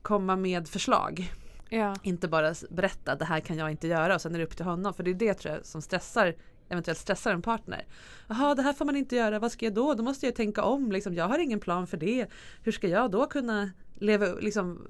[0.01, 1.33] komma med förslag.
[1.69, 1.95] Ja.
[2.03, 4.65] Inte bara berätta det här kan jag inte göra och sen är det upp till
[4.65, 4.93] honom.
[4.93, 6.35] För det är det tror jag som stressar
[6.69, 7.85] eventuellt stressar en partner.
[8.27, 9.93] Jaha det här får man inte göra, vad ska jag då?
[9.93, 12.27] Då måste jag tänka om, liksom, jag har ingen plan för det.
[12.63, 14.87] Hur ska jag då kunna leva, liksom,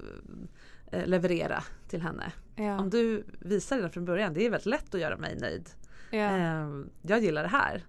[0.92, 2.32] leverera till henne.
[2.56, 2.78] Ja.
[2.78, 5.70] Om du visar redan från början, det är väldigt lätt att göra mig nöjd.
[6.10, 6.36] Ja.
[6.36, 6.68] Eh,
[7.02, 7.84] jag gillar det här.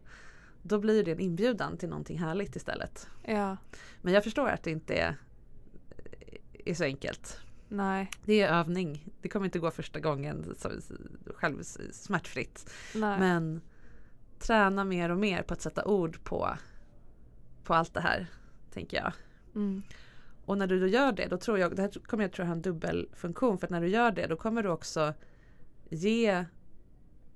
[0.62, 3.07] Då blir det en inbjudan till någonting härligt istället.
[3.25, 3.57] ja.
[4.01, 5.15] Men jag förstår att det inte är,
[6.65, 7.39] är så enkelt.
[7.67, 8.09] Nej.
[8.25, 9.05] Det är övning.
[9.21, 10.69] Det kommer inte gå första gången så,
[11.35, 12.71] själv smärtfritt.
[12.95, 13.19] Nej.
[13.19, 13.62] Men
[14.39, 16.49] träna mer och mer på att sätta ord på,
[17.63, 18.27] på allt det här.
[18.73, 19.13] Tänker jag.
[19.55, 19.81] Mm.
[20.49, 22.53] Och när du då gör det, då tror jag, det här kommer jag tror ha
[22.53, 23.57] en dubbelfunktion.
[23.57, 25.13] För att när du gör det, då kommer du också
[25.89, 26.45] ge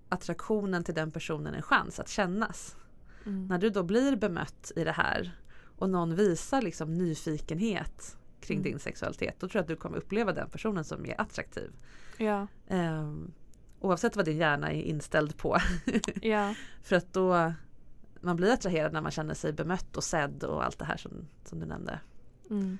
[0.10, 2.78] attraktionen till den personen en chans att kännas.
[3.26, 3.48] Mm.
[3.48, 5.32] När du då blir bemött i det här
[5.78, 8.72] och någon visar liksom nyfikenhet kring Mm.
[8.72, 11.72] din sexualitet, då tror jag att du kommer uppleva den personen som mer attraktiv.
[12.18, 12.48] Ja.
[12.68, 13.32] Ehm,
[13.80, 15.58] oavsett vad din hjärna är inställd på.
[16.22, 16.56] Ja.
[16.84, 17.54] För att då
[18.22, 21.28] man blir attraherad när man känner sig bemött och sedd och allt det här som,
[21.46, 22.00] som du nämnde.
[22.50, 22.78] Mm.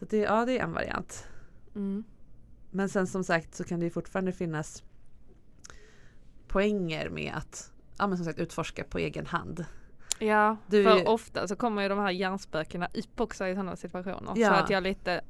[0.00, 1.26] Så det, ja, det är en variant.
[1.74, 2.04] Mm.
[2.70, 4.82] Men sen som sagt så kan det ju fortfarande finnas
[6.48, 9.64] poänger med att ja, men som sagt, utforska på egen hand.
[10.18, 14.34] Ja, Du för ofta så kommer ju de här hjärnspökena upp också i sådana situationer.
[14.34, 14.50] Så Ja.
[14.54, 15.20] att jag lite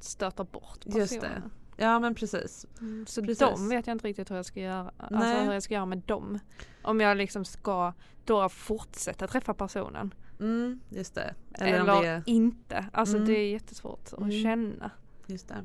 [0.00, 0.98] stöter bort personen.
[1.00, 1.42] Just det.
[1.76, 2.66] Ja men precis.
[2.80, 3.38] Mm, Så Precis.
[3.38, 4.90] de vet jag inte riktigt hur jag ska göra.
[4.96, 5.44] Alltså Nej.
[5.46, 6.38] hur jag ska göra med dem.
[6.82, 7.92] Om jag liksom ska
[8.24, 10.14] då fortsätta träffa personen.
[10.40, 11.34] Mm, just det.
[11.54, 12.86] Eller, Eller, om det är, inte.
[12.92, 13.28] Alltså Mm.
[13.28, 14.30] det är jättesvårt att Mm.
[14.42, 14.90] känna.
[15.26, 15.64] just det.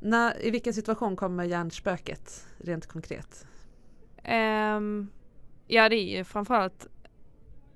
[0.00, 3.46] När, I vilken situation kommer hjärnspöket rent konkret?
[4.22, 5.08] Ehm,
[5.66, 6.86] ja det är ju framförallt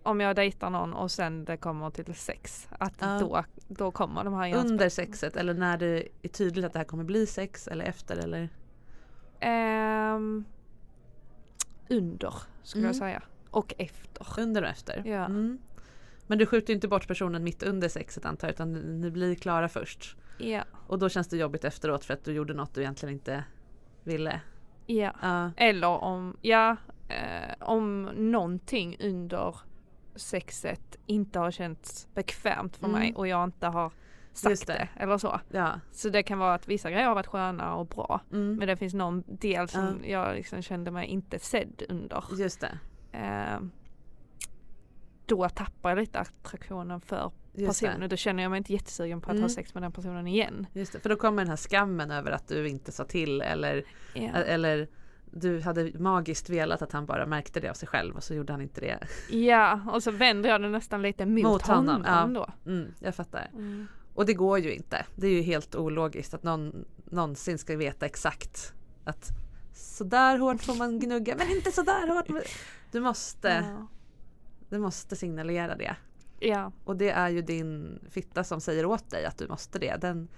[0.02, 2.68] om jag dejtar någon och sen det kommer till sex.
[2.78, 3.18] Att Ja.
[3.20, 4.72] då, då kommer de här hjärnspökena.
[4.72, 8.16] Under sexet eller när det är tydligt att det här kommer bli sex eller efter
[8.16, 8.48] eller?
[9.40, 10.44] Ehm,
[11.88, 12.88] under skulle Mm.
[12.88, 13.22] jag säga.
[13.56, 14.40] Och efter.
[14.42, 15.02] Under och efter?
[15.06, 15.24] Ja.
[15.24, 15.58] Mm.
[16.26, 19.68] Men du skjuter inte bort personen mitt under sexet antar jag utan ni blir klara
[19.68, 20.16] först.
[20.38, 20.62] Ja.
[20.86, 23.44] Och då känns det jobbigt efteråt för att du gjorde något du egentligen inte
[24.04, 24.40] ville.
[24.86, 25.12] ja.
[25.22, 26.76] Ja, Eller om, ja,
[27.08, 29.56] eh, om någonting under
[30.14, 33.00] sexet inte har känts bekvämt för Mm.
[33.00, 33.92] mig och jag inte har
[34.32, 34.72] sagt det.
[34.72, 34.88] det.
[35.02, 35.40] eller så.
[35.50, 35.80] ja.
[35.92, 38.20] Så det kan vara att vissa grejer har varit sköna och bra.
[38.32, 38.56] Mm.
[38.56, 42.24] Men det finns någon del som jag liksom kände mig inte sedd under.
[42.38, 42.78] Just det.
[43.16, 43.60] Eh,
[45.26, 48.00] då tappar jag lite attraktionen för Just personen.
[48.00, 48.08] det.
[48.08, 49.42] Då känner jag mig inte jättesugen på att Mm.
[49.42, 50.66] ha sex med den personen igen.
[50.72, 51.00] Just det.
[51.00, 54.28] För då kommer den här skammen över att du inte sa till eller, Ja.
[54.32, 54.88] eller
[55.30, 58.52] du hade magiskt velat att han bara märkte det av sig själv och så gjorde
[58.52, 58.98] han inte det.
[59.36, 62.40] ja, och så vänder jag det nästan lite mot, Mot honom, honom, ja.
[62.64, 62.70] då.
[62.70, 63.50] Mm, jag fattar.
[63.54, 63.86] Mm.
[64.14, 65.06] Och det går ju inte.
[65.16, 68.72] Det är ju helt ologiskt att någon någonsin ska veta exakt
[69.04, 69.28] att
[69.76, 72.44] så där hårt får man gnugga men inte så där hårt.
[72.92, 73.86] Du måste, Ja.
[74.68, 75.96] du måste signalera det.
[76.40, 76.72] ja.
[76.84, 79.96] Och det är ju din fitta som säger åt dig att du måste det.
[80.00, 80.28] Den,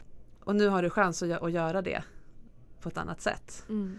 [0.45, 2.03] och nu har du chans att, att göra det
[2.81, 3.65] på ett annat sätt.
[3.69, 3.99] Mm.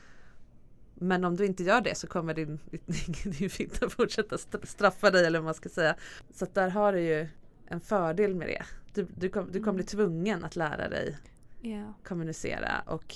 [0.93, 5.12] Men om du inte gör det så kommer din, din, din fitta fortsätta st- straffa
[5.12, 5.95] dig eller vad man ska säga.
[6.34, 7.28] Så där har du ju
[7.67, 8.63] en fördel med det.
[8.93, 11.17] Du, du, kom, du kommer bli tvungen att lära dig
[11.62, 11.93] Ja.
[12.04, 13.15] kommunicera och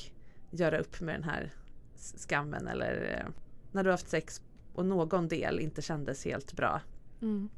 [0.52, 1.52] göra upp med den här
[2.04, 3.32] skammen eller eh,
[3.72, 4.42] när du har haft sex
[4.74, 6.82] och någon del inte kändes helt bra.
[7.22, 7.50] Mm.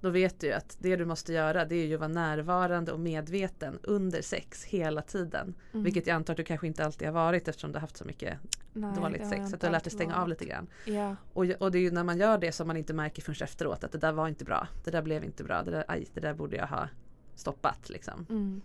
[0.00, 2.92] Då vet du ju att det du måste göra det är ju att vara närvarande
[2.92, 5.54] och medveten under sex hela tiden.
[5.72, 5.84] Mm.
[5.84, 8.04] Vilket jag antar att du kanske inte alltid har varit eftersom du har haft så
[8.04, 8.38] mycket
[8.72, 9.38] Nej, dåligt sex.
[9.38, 10.28] jag Att du har lärt dig stänga av varit.
[10.40, 10.66] lite grann.
[10.84, 11.16] Ja.
[11.32, 13.84] Och, och det är ju när man gör det som man inte märker förrän efteråt
[13.84, 14.68] att det där var inte bra.
[14.84, 15.62] Det där blev inte bra.
[15.62, 16.88] Det där, aj, det där borde jag ha
[17.34, 18.26] stoppat liksom.
[18.30, 18.60] Mm.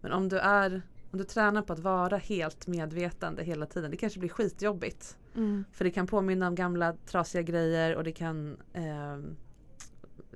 [0.00, 0.82] Men om du är
[1.16, 3.90] om du tränar på att vara helt medvetande hela tiden.
[3.90, 5.18] Det kanske blir skitjobbigt.
[5.34, 5.64] Mm.
[5.72, 9.18] För det kan påminna om gamla trasiga grejer och det kan eh,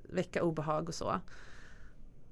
[0.03, 1.21] väcka obehag och så.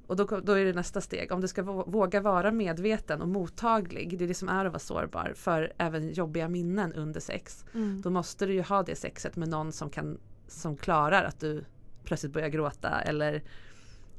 [0.07, 1.33] Och då, då är det nästa steg.
[1.33, 4.73] Om du ska vå- våga vara medveten och mottaglig, det är det som är att
[4.73, 7.65] vara sårbar för även jobbiga minnen under sex.
[7.75, 8.01] Mm.
[8.03, 11.65] Då måste du ju ha det sexet med någon som, kan, som klarar att du
[12.05, 13.43] plötsligt börjar gråta eller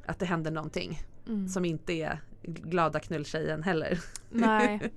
[0.06, 1.48] att det händer någonting Mm.
[1.48, 4.00] som inte är glada knulltjejen heller.
[4.30, 4.76] Nej.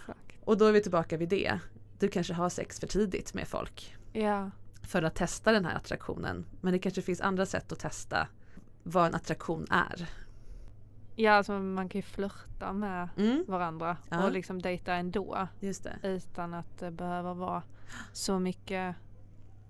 [0.00, 0.32] Exakt.
[0.44, 1.58] Och då är vi tillbaka vid det.
[1.98, 4.50] Du kanske har sex för tidigt med folk Ja.
[4.82, 6.46] för att testa den här attraktionen.
[6.60, 8.28] Men det kanske finns andra sätt att testa
[8.82, 10.08] vad en attraktion är.
[11.16, 14.24] Ja, alltså man kan ju flörta med Mm, varandra Ja.
[14.24, 15.96] och liksom dejta ändå just det.
[16.02, 17.62] utan att det behöver vara
[18.12, 18.96] så mycket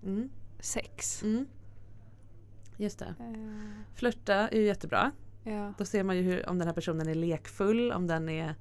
[0.03, 0.31] Mm,
[0.61, 1.23] sex.
[1.23, 1.47] mm.
[2.77, 3.15] Just det.
[3.21, 5.13] Eh, Flörta är ju jättebra.
[5.45, 5.73] Ja.
[5.79, 8.55] Då ser man ju hur, om den här personen är lekfull, om den är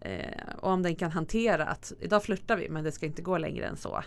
[0.00, 3.38] eh, och om den kan hantera att idag flörtar vi men det ska inte gå
[3.38, 4.02] längre än så.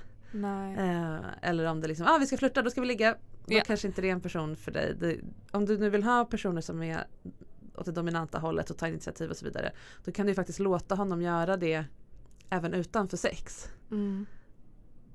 [0.78, 3.16] Eh, eller om det liksom, ah, vi ska flirta, då ska vi ligga.
[3.46, 3.64] Då Ja.
[3.66, 4.96] kanske inte det är en person för dig.
[5.00, 5.20] Det,
[5.52, 7.04] om du nu vill ha personer som är
[7.76, 9.72] åt det dominanta hållet och ta initiativ och så vidare.
[10.06, 11.86] Då kan du faktiskt låta honom göra det
[12.50, 13.70] även utanför sex.
[13.92, 14.26] Mm.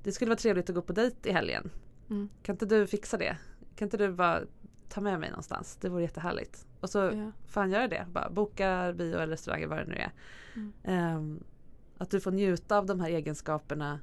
[0.03, 1.69] Det skulle vara trevligt att gå på dejt i helgen.
[2.09, 2.29] Mm.
[2.43, 3.37] Kan inte du fixa det?
[3.75, 4.41] Kan inte du bara
[4.89, 5.77] ta med mig någonstans?
[5.81, 6.65] Det vore jättehärligt.
[6.79, 7.31] Och så Ja.
[7.47, 8.05] får han göra det.
[8.11, 10.11] Bara boka bio eller restaurang eller vad det nu är.
[10.55, 10.73] Mm.
[10.83, 11.43] Ehm,
[11.97, 13.99] att du får njuta av de här egenskaperna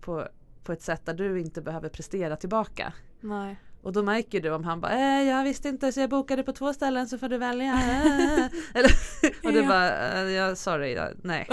[0.00, 0.28] på,
[0.64, 2.92] på ett sätt där du inte behöver prestera tillbaka.
[3.20, 3.56] Nej.
[3.82, 6.52] Och då märker du om han bara äh, jag visste inte så jag bokade på
[6.52, 7.72] två ställen så får du välja.
[8.74, 8.90] Eller,
[9.44, 9.68] och du Ja.
[9.68, 11.48] bara äh, ja, sorry, nej.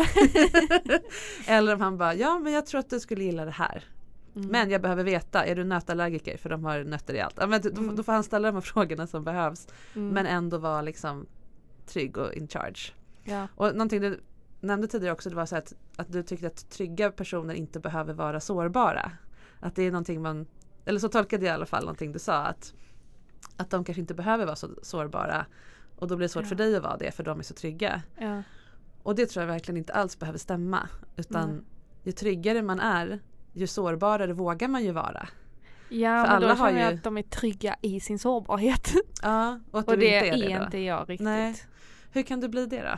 [1.48, 3.84] Eller om han bara ja men jag tror att du skulle gilla det här.
[4.36, 4.48] Mm.
[4.48, 6.38] Men jag behöver veta, är du nötallergiker?
[6.38, 7.36] För de har nötter i allt.
[7.40, 7.96] Ja, men då, Mm.
[7.96, 9.68] då får han ställa de här frågorna som behövs.
[9.96, 10.10] Mm.
[10.10, 11.26] Men ändå vara liksom
[11.86, 12.92] trygg och in charge.
[13.24, 13.48] ja.
[13.56, 14.20] Och någonting du
[14.60, 18.14] nämnde tidigare också det var så att, att du tyckte att trygga personer inte behöver
[18.14, 19.12] vara sårbara.
[19.60, 20.48] Att det är någonting man,
[20.86, 22.74] eller så tolkade jag i alla fall någonting du sa att,
[23.58, 25.46] att de kanske inte behöver vara så sårbara
[25.96, 26.50] och då blir det svårt Ja.
[26.50, 28.02] för dig att vara det för de är så trygga.
[28.18, 28.44] Ja.
[29.04, 31.62] Och det tror jag verkligen inte alls behöver stämma utan Nej.
[32.04, 33.20] ju tryggare man är
[33.56, 35.28] ju sårbarare vågar man ju vara.
[35.90, 38.20] Ja, För men alla då har känner jag ju- att de är trygga i sin
[38.20, 38.94] sårbarhet.
[39.24, 40.64] Ja, och Och du det inte är är det då.
[40.64, 41.26] inte jag riktigt.
[41.26, 41.56] Nej.
[42.12, 42.98] Hur kan du bli det då?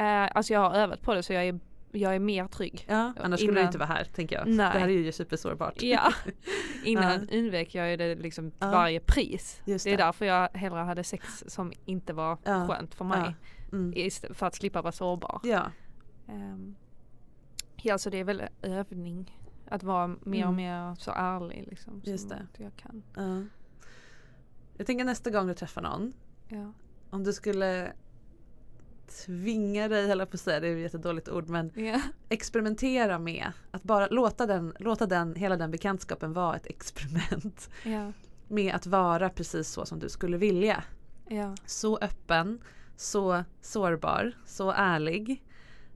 [0.00, 1.60] Eh, alltså jag har övat på det så jag är,
[1.92, 2.84] jag är mer trygg.
[2.88, 4.46] Ja, annars skulle du Innan- inte vara här tänker jag.
[4.46, 4.56] Nej.
[4.72, 5.82] Det här är ju supersårbart.
[5.82, 6.12] Ja,
[6.84, 8.70] innan undvek jag ju det liksom Ja.
[8.70, 9.60] varje pris.
[9.64, 10.02] Just Det är det.
[10.04, 12.66] därför jag hellre hade sex som inte var Ja.
[12.68, 13.36] skönt för mig.
[13.72, 13.92] Mm.
[13.94, 15.40] Ist- För att slippa vara sårbar.
[15.44, 15.62] Ja,
[16.28, 16.76] Um,
[17.86, 19.38] ja, så det är väl övning.
[19.68, 20.56] Att vara mer och Mm.
[20.56, 22.00] mer så ärlig liksom.
[22.04, 22.46] Just det.
[22.56, 23.02] Jag kan.
[23.16, 23.42] ja.
[24.76, 26.12] Jag tänker nästa gång du träffar någon
[26.48, 26.72] Ja.
[27.10, 27.92] om du skulle
[29.26, 32.00] tvinga dig, höll jag på att säga, det är ett jättedåligt ord, men Ja.
[32.28, 38.12] experimentera med att bara låta den, låta den, hela den bekantskapen vara ett experiment Ja.
[38.48, 40.84] med att vara precis så som du skulle vilja.
[41.28, 41.54] Ja.
[41.66, 42.58] Så öppen,
[42.96, 45.42] så sårbar, så ärlig.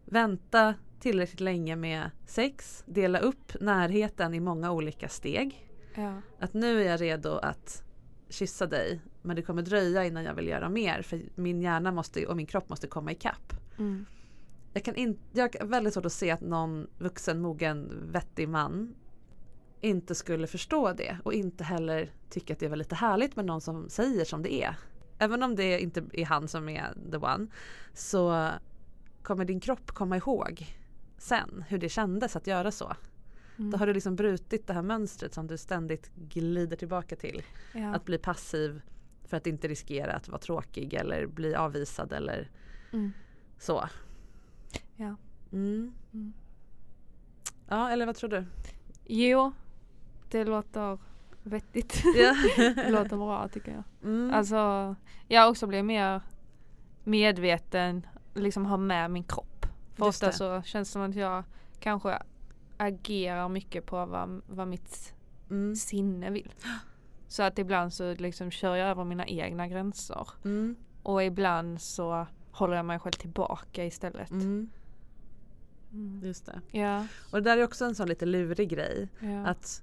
[0.04, 5.70] Vänta tillräckligt länge med sex, dela upp närheten i många olika steg.
[5.94, 6.14] Ja.
[6.38, 7.82] Att nu är jag redo att
[8.28, 12.26] kyssa dig men det kommer dröja innan jag vill göra mer för min hjärna måste,
[12.26, 13.52] och min kropp måste komma ikapp.
[13.78, 14.06] Mm.
[14.72, 18.94] Jag, kan in, jag har väldigt svårt att se att någon vuxen, mogen, vettig man
[19.80, 23.60] inte skulle förstå det och inte heller tycka att det var lite härligt med någon
[23.60, 24.76] som säger som det är.
[25.18, 27.46] Även om det inte är han som är the one
[27.94, 28.50] så
[29.22, 30.79] kommer din kropp komma ihåg
[31.20, 32.92] sen hur det kändes att göra så.
[33.58, 33.70] Mm.
[33.70, 37.42] Då har du liksom brutit det här mönstret som du ständigt glider tillbaka till.
[37.74, 37.94] Ja.
[37.94, 38.82] Att bli passiv
[39.24, 42.50] för att inte riskera att vara tråkig eller bli avvisad eller
[42.92, 43.12] Mm.
[43.58, 43.88] så.
[44.96, 45.16] Ja.
[45.52, 45.92] Mm.
[46.12, 46.32] Mm.
[47.68, 48.44] Ja, eller vad tror du?
[49.06, 49.52] Jo,
[50.30, 50.98] det låter
[51.42, 52.02] vettigt.
[52.16, 52.34] Ja.
[52.56, 53.84] det låter bra tycker jag.
[54.10, 54.34] Mm.
[54.34, 54.94] Alltså,
[55.28, 56.20] jag också blir mer
[57.04, 59.46] medveten, liksom ha med min kropp.
[60.00, 60.62] För Just ofta det.
[60.62, 61.44] så känns det som att jag
[61.80, 62.22] kanske
[62.76, 65.14] agerar mycket på vad, vad mitt
[65.50, 65.76] Mm.
[65.76, 66.52] sinne vill.
[67.28, 70.28] Så att ibland så liksom kör jag över mina egna gränser.
[70.44, 70.76] Mm.
[71.02, 74.30] Och ibland så håller jag mig själv tillbaka istället.
[74.30, 74.70] Mm.
[75.92, 76.20] Mm.
[76.24, 76.78] Just det.
[76.78, 79.08] Ja, Och det där är också en sån lite lurig grej.
[79.20, 79.82] ja, Att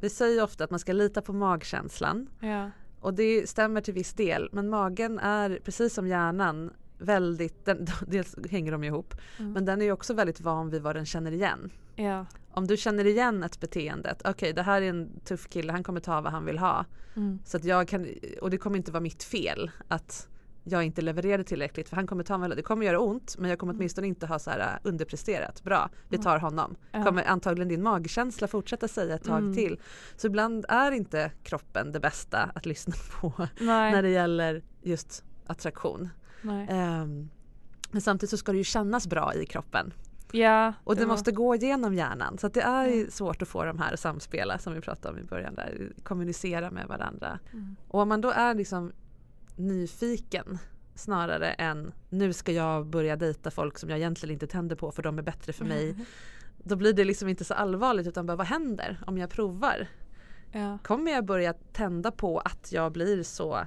[0.00, 2.28] vi säger ofta att man ska lita på magkänslan.
[2.40, 4.48] ja, Och det stämmer till viss del.
[4.52, 9.14] Men magen är precis som hjärnan väldigt, den, dels hänger de ihop.
[9.38, 9.52] Mm.
[9.52, 11.70] Men den är också väldigt van vid vad den känner igen.
[11.96, 12.26] ja.
[12.56, 16.00] Om du känner igen ett beteende, okej det här är en tuff kille, han kommer
[16.00, 16.84] ta vad han vill ha.
[17.16, 17.38] Mm.
[17.44, 18.06] Så att jag kan,
[18.40, 20.28] och det kommer inte vara mitt fel att
[20.64, 23.58] jag inte levererade tillräckligt för han kommer ta mig, det kommer göra ont men jag
[23.58, 25.62] kommer åtminstone inte ha så här äh, underpresterat.
[25.62, 26.76] Bra, vi tar honom.
[26.92, 29.54] Kommer antagligen din magkänsla fortsätta säga ett tag Mm.
[29.54, 29.80] till.
[30.16, 35.24] Så ibland är inte kroppen det bästa att lyssna på Nej, när det gäller just
[35.46, 36.08] attraktion.
[36.50, 37.28] Ehm,
[37.90, 39.92] men samtidigt så ska det ju kännas bra i kroppen.
[40.32, 42.38] Ja, Och det var- måste gå igenom hjärnan.
[42.38, 43.10] Så att det är Mm.
[43.10, 45.54] svårt att få de här att samspela som vi pratade om i början.
[45.54, 47.38] Där, kommunicera med varandra.
[47.52, 47.76] Mm.
[47.88, 48.92] Och om man då är liksom
[49.56, 50.58] nyfiken
[50.94, 55.02] snarare än nu ska jag börja dejta folk som jag egentligen inte tänder på för
[55.02, 55.96] de är bättre för mig.
[56.66, 59.86] Då blir det liksom inte så allvarligt utan bara vad händer om jag provar?
[60.52, 63.66] Ja, Kommer jag börja tända på att jag blir så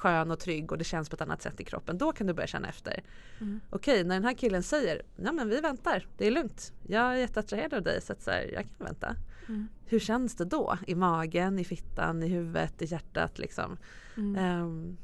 [0.00, 1.98] skön och trygg och det känns på ett annat sätt i kroppen.
[1.98, 3.02] Då kan du börja känna efter.
[3.40, 3.60] Mm.
[3.70, 6.72] Okej, när den här killen säger ja men vi väntar, det är lugnt.
[6.86, 9.16] Jag är jätteattraherad av dig så att så här, jag kan vänta.
[9.48, 9.68] Mm.
[9.84, 10.78] Hur känns det då?
[10.86, 13.76] I magen, i fittan, i huvudet, i hjärtat liksom.
[14.16, 14.36] Mm.
[14.36, 14.96] Ehm,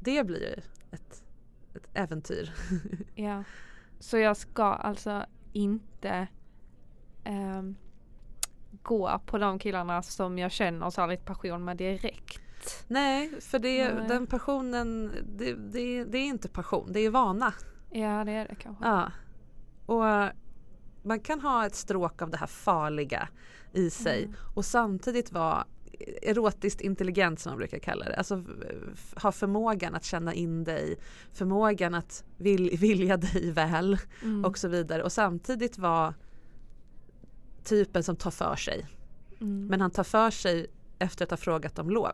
[0.00, 1.24] det blir ju ett,
[1.74, 2.52] ett äventyr.
[3.14, 3.44] Ja.
[3.98, 6.26] Så jag ska alltså inte
[7.24, 7.76] ehm,
[8.82, 12.41] gå på de killarna som jag känner så lite passion med direkt.
[12.88, 14.08] Nej, för det, Nej.
[14.08, 17.54] den passionen, det, det, det är inte passion, det är vana.
[17.90, 18.84] Ja det är det kanske.
[18.84, 19.12] Ja.
[19.86, 20.32] Och
[21.02, 23.28] man kan ha ett stråk av det här farliga
[23.72, 24.36] i sig Mm.
[24.54, 25.66] och samtidigt vara
[26.22, 28.16] erotiskt intelligent som man brukar kalla det.
[28.16, 28.44] Alltså
[29.22, 30.96] ha förmågan att känna in dig,
[31.32, 34.44] förmågan att vil, vilja dig väl Mm.
[34.44, 36.14] och så vidare och samtidigt vara
[37.64, 38.86] typen som tar för sig.
[39.40, 39.66] Mm.
[39.66, 40.66] Men han tar för sig
[40.98, 42.12] efter att ha frågat om lov.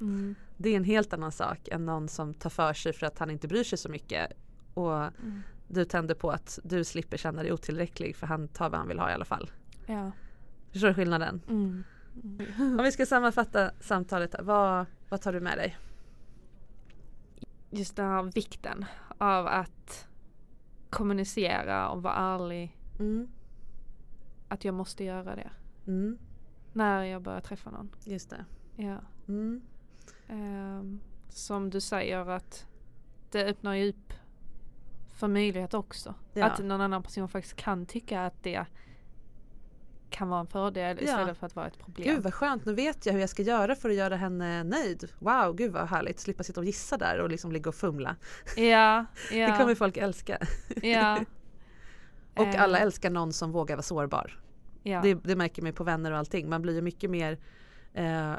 [0.00, 0.34] Mm.
[0.56, 3.30] Det är en helt annan sak än någon som tar för sig för att han
[3.30, 4.32] inte bryr sig så mycket
[4.74, 5.40] och Mm.
[5.68, 8.98] du tänder på att du slipper känna dig otillräcklig för han tar vad han vill
[8.98, 9.50] ha i alla fall.
[9.86, 10.12] Ja.
[10.72, 11.42] Förstår du skillnaden?
[11.48, 11.84] Mm.
[12.78, 15.76] Om vi ska sammanfatta samtalet, vad, vad tar du med dig?
[17.70, 18.84] Just den här vikten
[19.18, 20.08] av att
[20.90, 22.76] kommunicera och vara ärlig.
[22.98, 23.28] Mm.
[24.48, 25.50] Att jag måste göra det.
[25.86, 26.18] Mm.
[26.72, 27.90] När jag börjar träffa någon.
[28.04, 28.44] Just det.
[28.76, 28.98] Ja.
[29.28, 29.60] Mm.
[30.30, 32.66] Ehm, som du säger att
[33.30, 34.12] det öppnar ju upp
[35.14, 36.14] för möjlighet också.
[36.32, 36.44] Ja.
[36.46, 38.64] Att någon annan person faktiskt kan tycka att det
[40.10, 41.04] kan vara en fördel Ja.
[41.04, 42.14] istället för att vara ett problem.
[42.14, 45.10] Gud vad skönt, nu vet jag hur jag ska göra för att göra henne nöjd.
[45.18, 48.16] Wow, gud vad härligt, slippa sitta och gissa där och liksom ligga och fumla.
[48.56, 48.62] Ja,
[49.32, 50.38] ja, Det kommer folk älska.
[50.82, 51.18] ja.
[52.36, 54.40] Och alla älskar någon som vågar vara sårbar.
[54.82, 55.00] ja.
[55.02, 56.48] Det, det märker man ju på vänner och allting.
[56.48, 57.38] Man blir ju mycket mer
[57.94, 58.32] eh,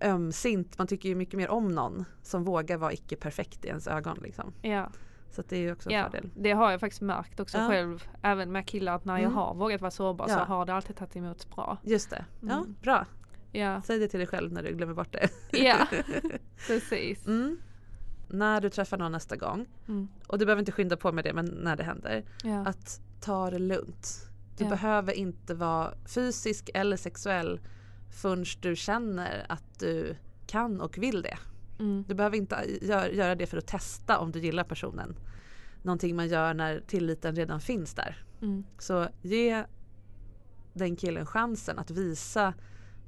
[0.00, 0.78] ömsint.
[0.78, 4.18] Man tycker ju mycket mer om någon som vågar vara icke perfekt i ens ögon.
[4.22, 4.52] Liksom.
[4.62, 4.90] ja.
[5.30, 6.30] Så det är ju också en Ja, fördel.
[6.36, 7.68] det har jag faktiskt märkt också Ja.
[7.68, 8.08] själv.
[8.22, 9.34] Även med killar att när jag Mm.
[9.34, 10.44] har vågat vara sårbar så Ja.
[10.44, 11.78] har det alltid tagit emot bra.
[11.82, 12.24] Just det.
[12.40, 12.74] Ja, Mm.
[12.82, 13.06] bra.
[13.52, 15.28] Ja, Säg det till dig själv när du glömmer bort det.
[15.58, 15.86] ja.
[16.66, 17.26] precis.
[17.26, 17.58] Mm.
[18.28, 20.08] När du träffar någon nästa gång, Mm.
[20.26, 22.64] och du behöver inte skynda på med det men när det händer, Ja.
[22.66, 24.08] att ta det lugnt.
[24.58, 24.70] Du Ja.
[24.70, 27.60] behöver inte vara fysisk eller sexuell
[28.16, 31.38] förrän du känner att du kan och vill det.
[31.78, 32.04] Mm.
[32.08, 35.16] Du behöver inte gö- göra det för att testa om du gillar personen.
[35.82, 38.24] Någonting man gör när tilliten redan finns där.
[38.42, 38.64] Mm.
[38.78, 39.64] Så ge
[40.72, 42.54] den killen chansen att visa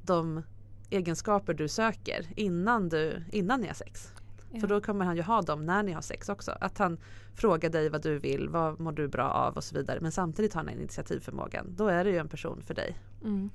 [0.03, 0.43] de
[0.91, 4.13] egenskaper du söker innan, du, innan ni har sex.
[4.53, 4.61] Ja.
[4.61, 6.51] För då kommer han ju ha dem när ni har sex också.
[6.61, 6.99] Att han
[7.35, 9.99] frågar dig vad du vill, vad mår du bra av och så vidare.
[10.01, 11.75] Men samtidigt har han initiativförmågan.
[11.77, 12.97] Då är det ju en person för dig.
[13.25, 13.51] Mm.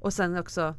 [0.00, 0.74] Och sen också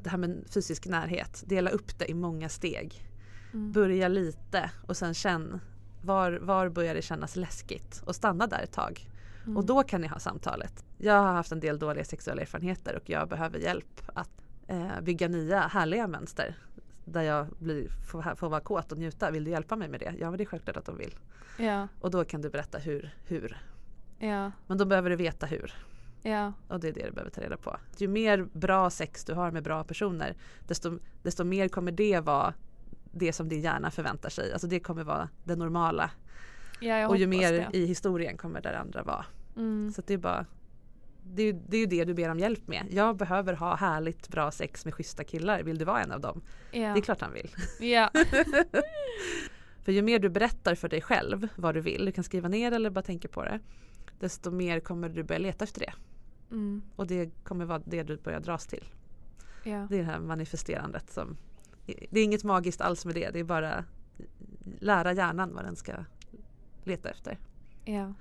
[0.00, 1.44] det här med fysisk närhet.
[1.46, 3.06] Dela upp det i många steg.
[3.52, 3.72] Mm.
[3.72, 5.60] Börja lite och sen känn
[6.02, 9.08] var, var börjar det kännas läskigt och stanna där ett tag.
[9.44, 9.56] Mm.
[9.56, 10.84] Och då kan ni ha samtalet.
[10.98, 14.30] Jag har haft en del dåliga sexuella erfarenheter och jag behöver hjälp att
[14.66, 16.54] eh, bygga nya härliga mönster.
[17.04, 19.30] Där jag blir, får, får vara kåt och njuta.
[19.30, 20.14] Vill du hjälpa mig med det?
[20.18, 21.14] Ja men det är självklart att de vill.
[21.58, 23.14] Ja, Och då kan du berätta hur.
[23.26, 23.58] hur.
[24.18, 25.74] ja, Men då behöver du veta hur.
[26.22, 27.76] Ja, Och det är det du behöver ta reda på.
[27.98, 32.54] Ju mer bra sex du har med bra personer desto, desto mer kommer det vara
[33.12, 34.52] det som din hjärna förväntar sig.
[34.52, 36.10] Alltså det kommer vara det normala.
[36.80, 37.68] ja och ju mer det.
[37.72, 39.24] i historien kommer det andra vara.
[39.56, 39.92] Mm.
[39.96, 40.46] Så det är bara
[41.24, 42.86] det är, ju- det är ju det du ber om hjälp med.
[42.90, 45.62] Jag behöver ha härligt bra sex med schyssta killar.
[45.62, 46.42] Vill du vara en av dem?
[46.70, 46.80] Ja.
[46.80, 47.50] Det är klart han vill.
[47.80, 48.10] Ja.
[49.84, 52.72] För ju mer du berättar för dig själv vad du vill, du kan skriva ner
[52.72, 53.60] eller bara tänka på det.
[54.18, 55.92] Desto mer kommer du börja leta efter det.
[56.50, 56.82] Mm.
[56.96, 58.84] Och det kommer vara det du börjar dras till.
[59.64, 59.86] Ja.
[59.90, 61.36] Det är det här manifesterandet som
[62.10, 63.30] Det är inget magiskt alls med det.
[63.30, 63.84] Det är bara
[64.78, 65.92] lära hjärnan vad den ska
[66.84, 67.38] leta efter.
[67.84, 68.12] Ja.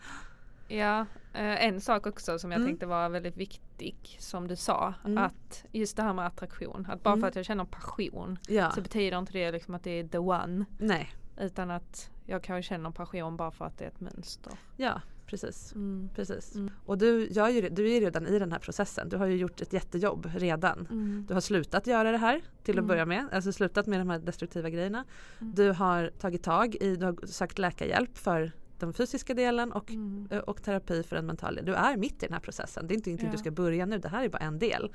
[0.68, 1.00] Ja,
[1.34, 2.70] eh, en sak också som jag Mm.
[2.70, 4.94] tänkte var väldigt viktig som du sa.
[5.06, 5.18] Mm.
[5.18, 6.88] Att just det här med attraktion.
[6.90, 7.22] Att bara Mm.
[7.22, 10.18] för att jag känner passion Ja, så betyder inte det liksom att det är the
[10.18, 10.66] one.
[10.80, 11.10] nej.
[11.38, 14.54] Utan att jag kan känna passion bara för att det är ett mönster.
[14.78, 15.74] Ja, precis.
[15.76, 16.10] Mm.
[16.16, 16.56] precis.
[16.56, 16.70] Mm.
[16.86, 19.10] Och du, gör ju, du är ju redan i den här processen.
[19.10, 20.88] Du har ju gjort ett jättejobb redan.
[20.92, 21.26] Mm.
[21.28, 22.88] Du har slutat göra det här till att Mm.
[22.88, 23.28] börja med.
[23.32, 25.06] Alltså slutat med de här destruktiva grejerna.
[25.42, 25.54] Mm.
[25.56, 30.28] Du har tagit tag i, du har sökt läkarhjälp för den fysiska delen och, Mm.
[30.48, 31.62] och terapi för den mentala.
[31.62, 32.88] Du är mitt i den här processen.
[32.88, 33.32] Det är inte någonting Ja.
[33.32, 33.98] du ska börja nu.
[34.00, 34.92] Det här är bara en del.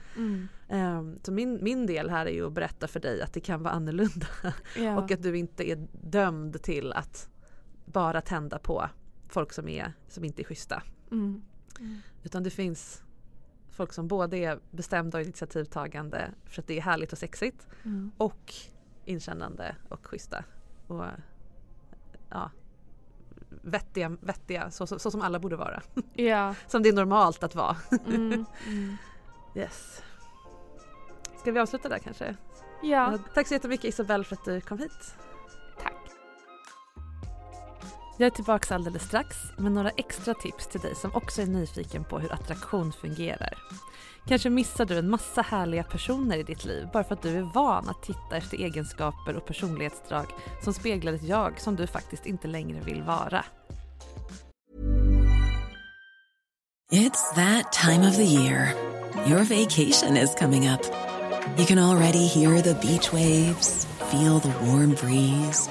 [0.68, 3.62] Ehm, så min, min del här är ju att berätta för dig att det kan
[3.62, 4.26] vara annorlunda.
[4.78, 4.99] Ja.
[4.99, 7.28] Och att du inte är dömd till att
[7.85, 8.89] bara tända på
[9.35, 10.82] folk som, är, som inte är schyssta.
[11.11, 11.43] Mm.
[12.22, 13.03] Utan det finns
[13.70, 18.11] folk som både är bestämda och initiativtagande för att det är härligt och sexigt Mm.
[18.16, 18.55] och
[19.05, 20.45] inkännande och schyssta.
[20.87, 21.05] Och
[22.30, 22.51] ja,
[23.62, 25.82] vettiga, vettiga så, så, så som alla borde vara.
[26.14, 26.55] Ja.
[26.66, 27.76] Som det är normalt att vara.
[28.07, 28.45] Mm.
[28.66, 28.97] Mm.
[29.57, 30.03] Yes.
[31.41, 32.37] Ska vi avsluta där kanske?
[32.82, 33.18] Ja.
[33.35, 35.16] Tack så jättemycket Isabelle för att du kom hit.
[38.17, 42.05] Jag är tillbaka alldeles strax med några extra tips till dig som också är nyfiken
[42.05, 43.59] på hur attraktion fungerar.
[44.29, 47.43] Kanske missar du en massa härliga personer i ditt liv bara för att du är
[47.43, 50.27] van att titta efter egenskaper och personlighetsdrag
[50.62, 53.45] som speglar ett jag som du faktiskt inte längre vill vara.
[56.93, 58.75] It's that time of the year.
[59.27, 60.81] Your vacation is coming up.
[61.59, 65.71] You can already hear the beach waves, feel the warm breeze,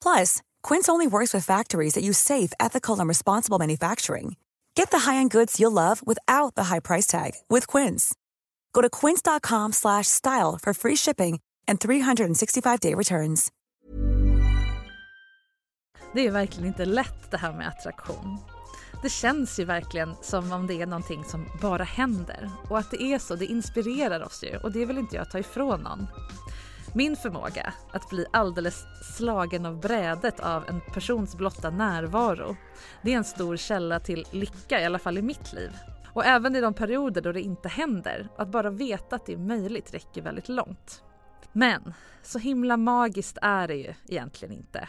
[0.00, 4.36] Plus, Quince only works with factories that use safe, ethical, and responsible manufacturing.
[4.74, 8.14] Get the high-end goods you'll love without the high price tag with Quince.
[8.72, 13.52] Go to quince.com/style for free shipping and 365-day returns.
[16.14, 18.38] Det är verkligen inte lätt det här med attraktion.
[19.02, 22.50] Det känns ju verkligen som om det är någonting som bara händer.
[22.68, 25.38] Och att det är så, det inspirerar oss ju och det vill inte jag ta
[25.38, 26.06] ifrån någon.
[26.96, 28.84] Min förmåga att bli alldeles
[29.16, 32.56] slagen av brädet av en persons blotta närvaro,
[33.02, 35.70] det är en stor källa till lycka, i alla fall i mitt liv.
[36.12, 39.38] Och även i de perioder då det inte händer, att bara veta att det är
[39.38, 41.02] möjligt räcker väldigt långt.
[41.52, 44.88] Men så himla magiskt är det ju egentligen inte.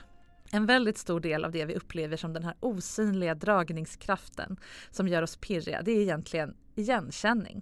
[0.52, 4.58] En väldigt stor del av det vi upplever som den här osynliga dragningskraften
[4.92, 7.62] som gör oss pirriga, det är egentligen igenkänning.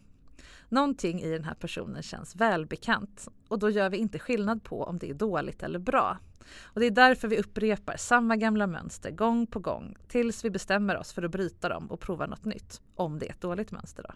[0.69, 4.97] Någonting i den här personen känns välbekant och då gör vi inte skillnad på om
[4.97, 6.17] det är dåligt eller bra.
[6.63, 10.97] Och Det är därför vi upprepar samma gamla mönster gång på gång tills vi bestämmer
[10.97, 14.03] oss för att bryta dem och prova något nytt, om det är ett dåligt mönster.
[14.03, 14.13] Då.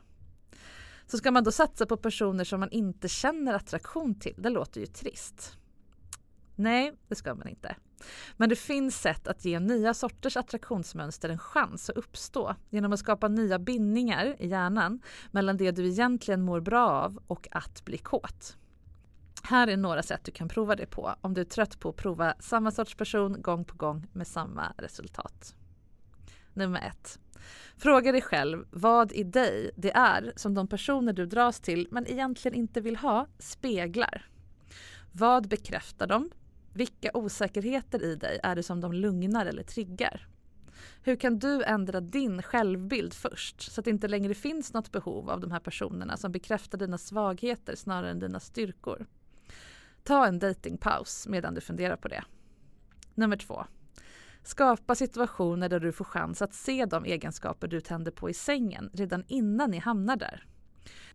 [1.07, 4.81] Så ska man då satsa på personer som man inte känner attraktion till, det låter
[4.81, 5.58] ju trist.
[6.59, 7.75] Nej, det ska man inte.
[8.37, 12.99] Men det finns sätt att ge nya sorters attraktionsmönster en chans att uppstå genom att
[12.99, 15.01] skapa nya bindningar i hjärnan
[15.31, 18.57] mellan det du egentligen mår bra av och att bli kåt.
[19.43, 21.95] Här är några sätt du kan prova det på om du är trött på att
[21.95, 25.55] prova samma sorts person gång på gång med samma resultat.
[26.53, 27.19] Nummer ett.
[27.77, 32.07] Fråga dig själv vad i dig det är som de personer du dras till men
[32.07, 34.25] egentligen inte vill ha speglar.
[35.11, 36.29] Vad bekräftar de?
[36.73, 40.27] Vilka osäkerheter i dig är det som de lugnar eller triggar?
[41.03, 45.29] Hur kan du ändra din självbild först så att det inte längre finns något behov
[45.29, 49.05] av de här personerna som bekräftar dina svagheter snarare än dina styrkor?
[50.03, 52.23] Ta en datingpaus medan du funderar på det.
[53.15, 53.65] Nummer två.
[54.43, 58.89] Skapa situationer där du får chans att se de egenskaper du tänder på i sängen
[58.93, 60.45] redan innan ni hamnar där.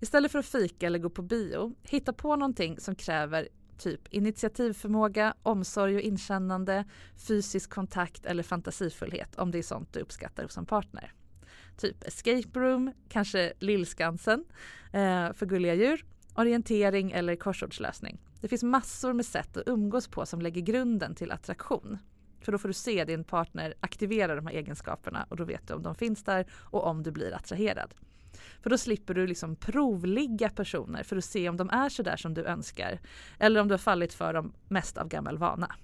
[0.01, 3.49] Istället för att fika eller gå på bio, hitta på någonting som kräver
[3.79, 6.85] Typ initiativförmåga, omsorg och inkännande,
[7.17, 11.13] fysisk kontakt eller fantasifullhet om det är sånt du uppskattar hos en partner.
[11.77, 14.45] Typ escape room, kanske Lillskansen
[14.93, 16.05] eh, för gulliga djur,
[16.35, 18.19] orientering eller korsordslösning.
[18.41, 21.99] Det finns massor med sätt att umgås på som lägger grunden till attraktion.
[22.41, 25.75] För då får du se din partner aktivera de här egenskaperna och då vet du
[25.75, 27.95] om de finns där och om du blir attraherad.
[28.65, 32.35] För då slipper du liksom provligga personer för att se om de är sådär som
[32.35, 33.01] du önskar
[33.39, 35.75] eller om du har fallit för dem mest av gammal vana.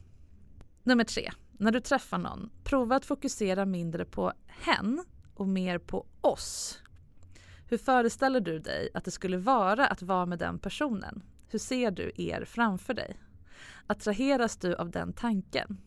[0.83, 1.31] Nummer tre.
[1.53, 5.05] När du träffar någon, prova att fokusera mindre på hen
[5.35, 6.79] och mer på oss.
[7.69, 11.23] Hur föreställer du dig att det skulle vara att vara med den personen?
[11.49, 13.21] Hur ser du er framför dig?
[13.87, 15.79] Attraheras du av den tanken?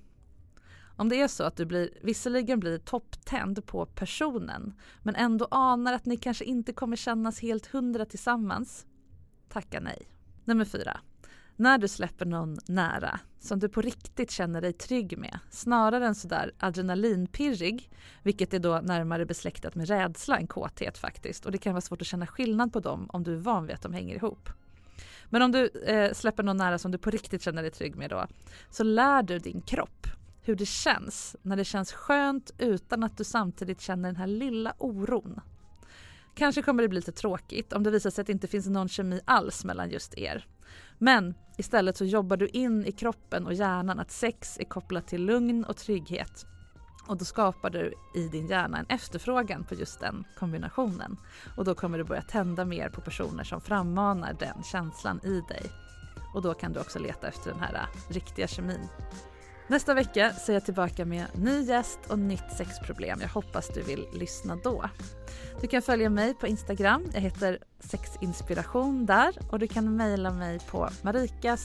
[0.96, 4.74] Om det är så att du blir, visserligen blir topptänd på personen
[5.04, 8.86] men ändå anar att ni kanske inte kommer kännas helt hundra tillsammans,
[9.50, 10.08] tacka nej.
[10.46, 11.00] Nummer fyra.
[11.56, 16.16] När du släpper någon nära som du på riktigt känner dig trygg med snarare än
[16.16, 17.92] sådär adrenalinpirrig
[18.24, 22.02] vilket är då närmare besläktat med rädsla än kåthet faktiskt och det kan vara svårt
[22.02, 24.50] att känna skillnad på dem om du är van vid att de hänger ihop.
[25.30, 28.10] Men om du eh, släpper någon nära som du på riktigt känner dig trygg med
[28.10, 28.28] då
[28.70, 30.08] så lär du din kropp
[30.44, 34.74] hur det känns när det känns skönt utan att du samtidigt känner den här lilla
[34.78, 35.42] oron.
[36.36, 38.90] Kanske kommer det bli lite tråkigt om det visar sig att det inte finns någon
[38.90, 40.48] kemi alls mellan just er.
[40.98, 45.26] Men istället så jobbar du in i kroppen och hjärnan att sex är kopplat till
[45.26, 46.46] lugn och trygghet.
[47.08, 51.18] Och då skapar du i din hjärna en efterfrågan på just den kombinationen.
[51.58, 55.72] Och då kommer du börja tända mer på personer som frammanar den känslan i dig.
[56.34, 58.90] Och då kan du också leta efter den här äh, riktiga kemin.
[59.74, 63.22] Nästa vecka så är jag tillbaka med ny gäst och nytt sexproblem.
[63.22, 64.90] Jag hoppas du vill lyssna då.
[65.62, 67.06] Du kan följa mig på Instagram.
[67.14, 71.58] Jag heter sexinspiration där och du kan mejla mig på marika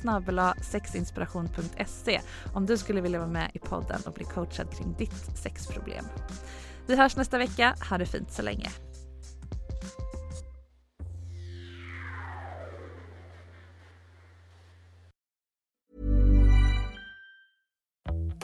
[0.63, 2.21] sexinspiration.se
[2.55, 6.05] om du skulle vilja vara med i podden och bli coachad kring ditt sexproblem.
[6.87, 7.77] Vi hörs nästa vecka.
[7.91, 8.71] Ha det fint så länge.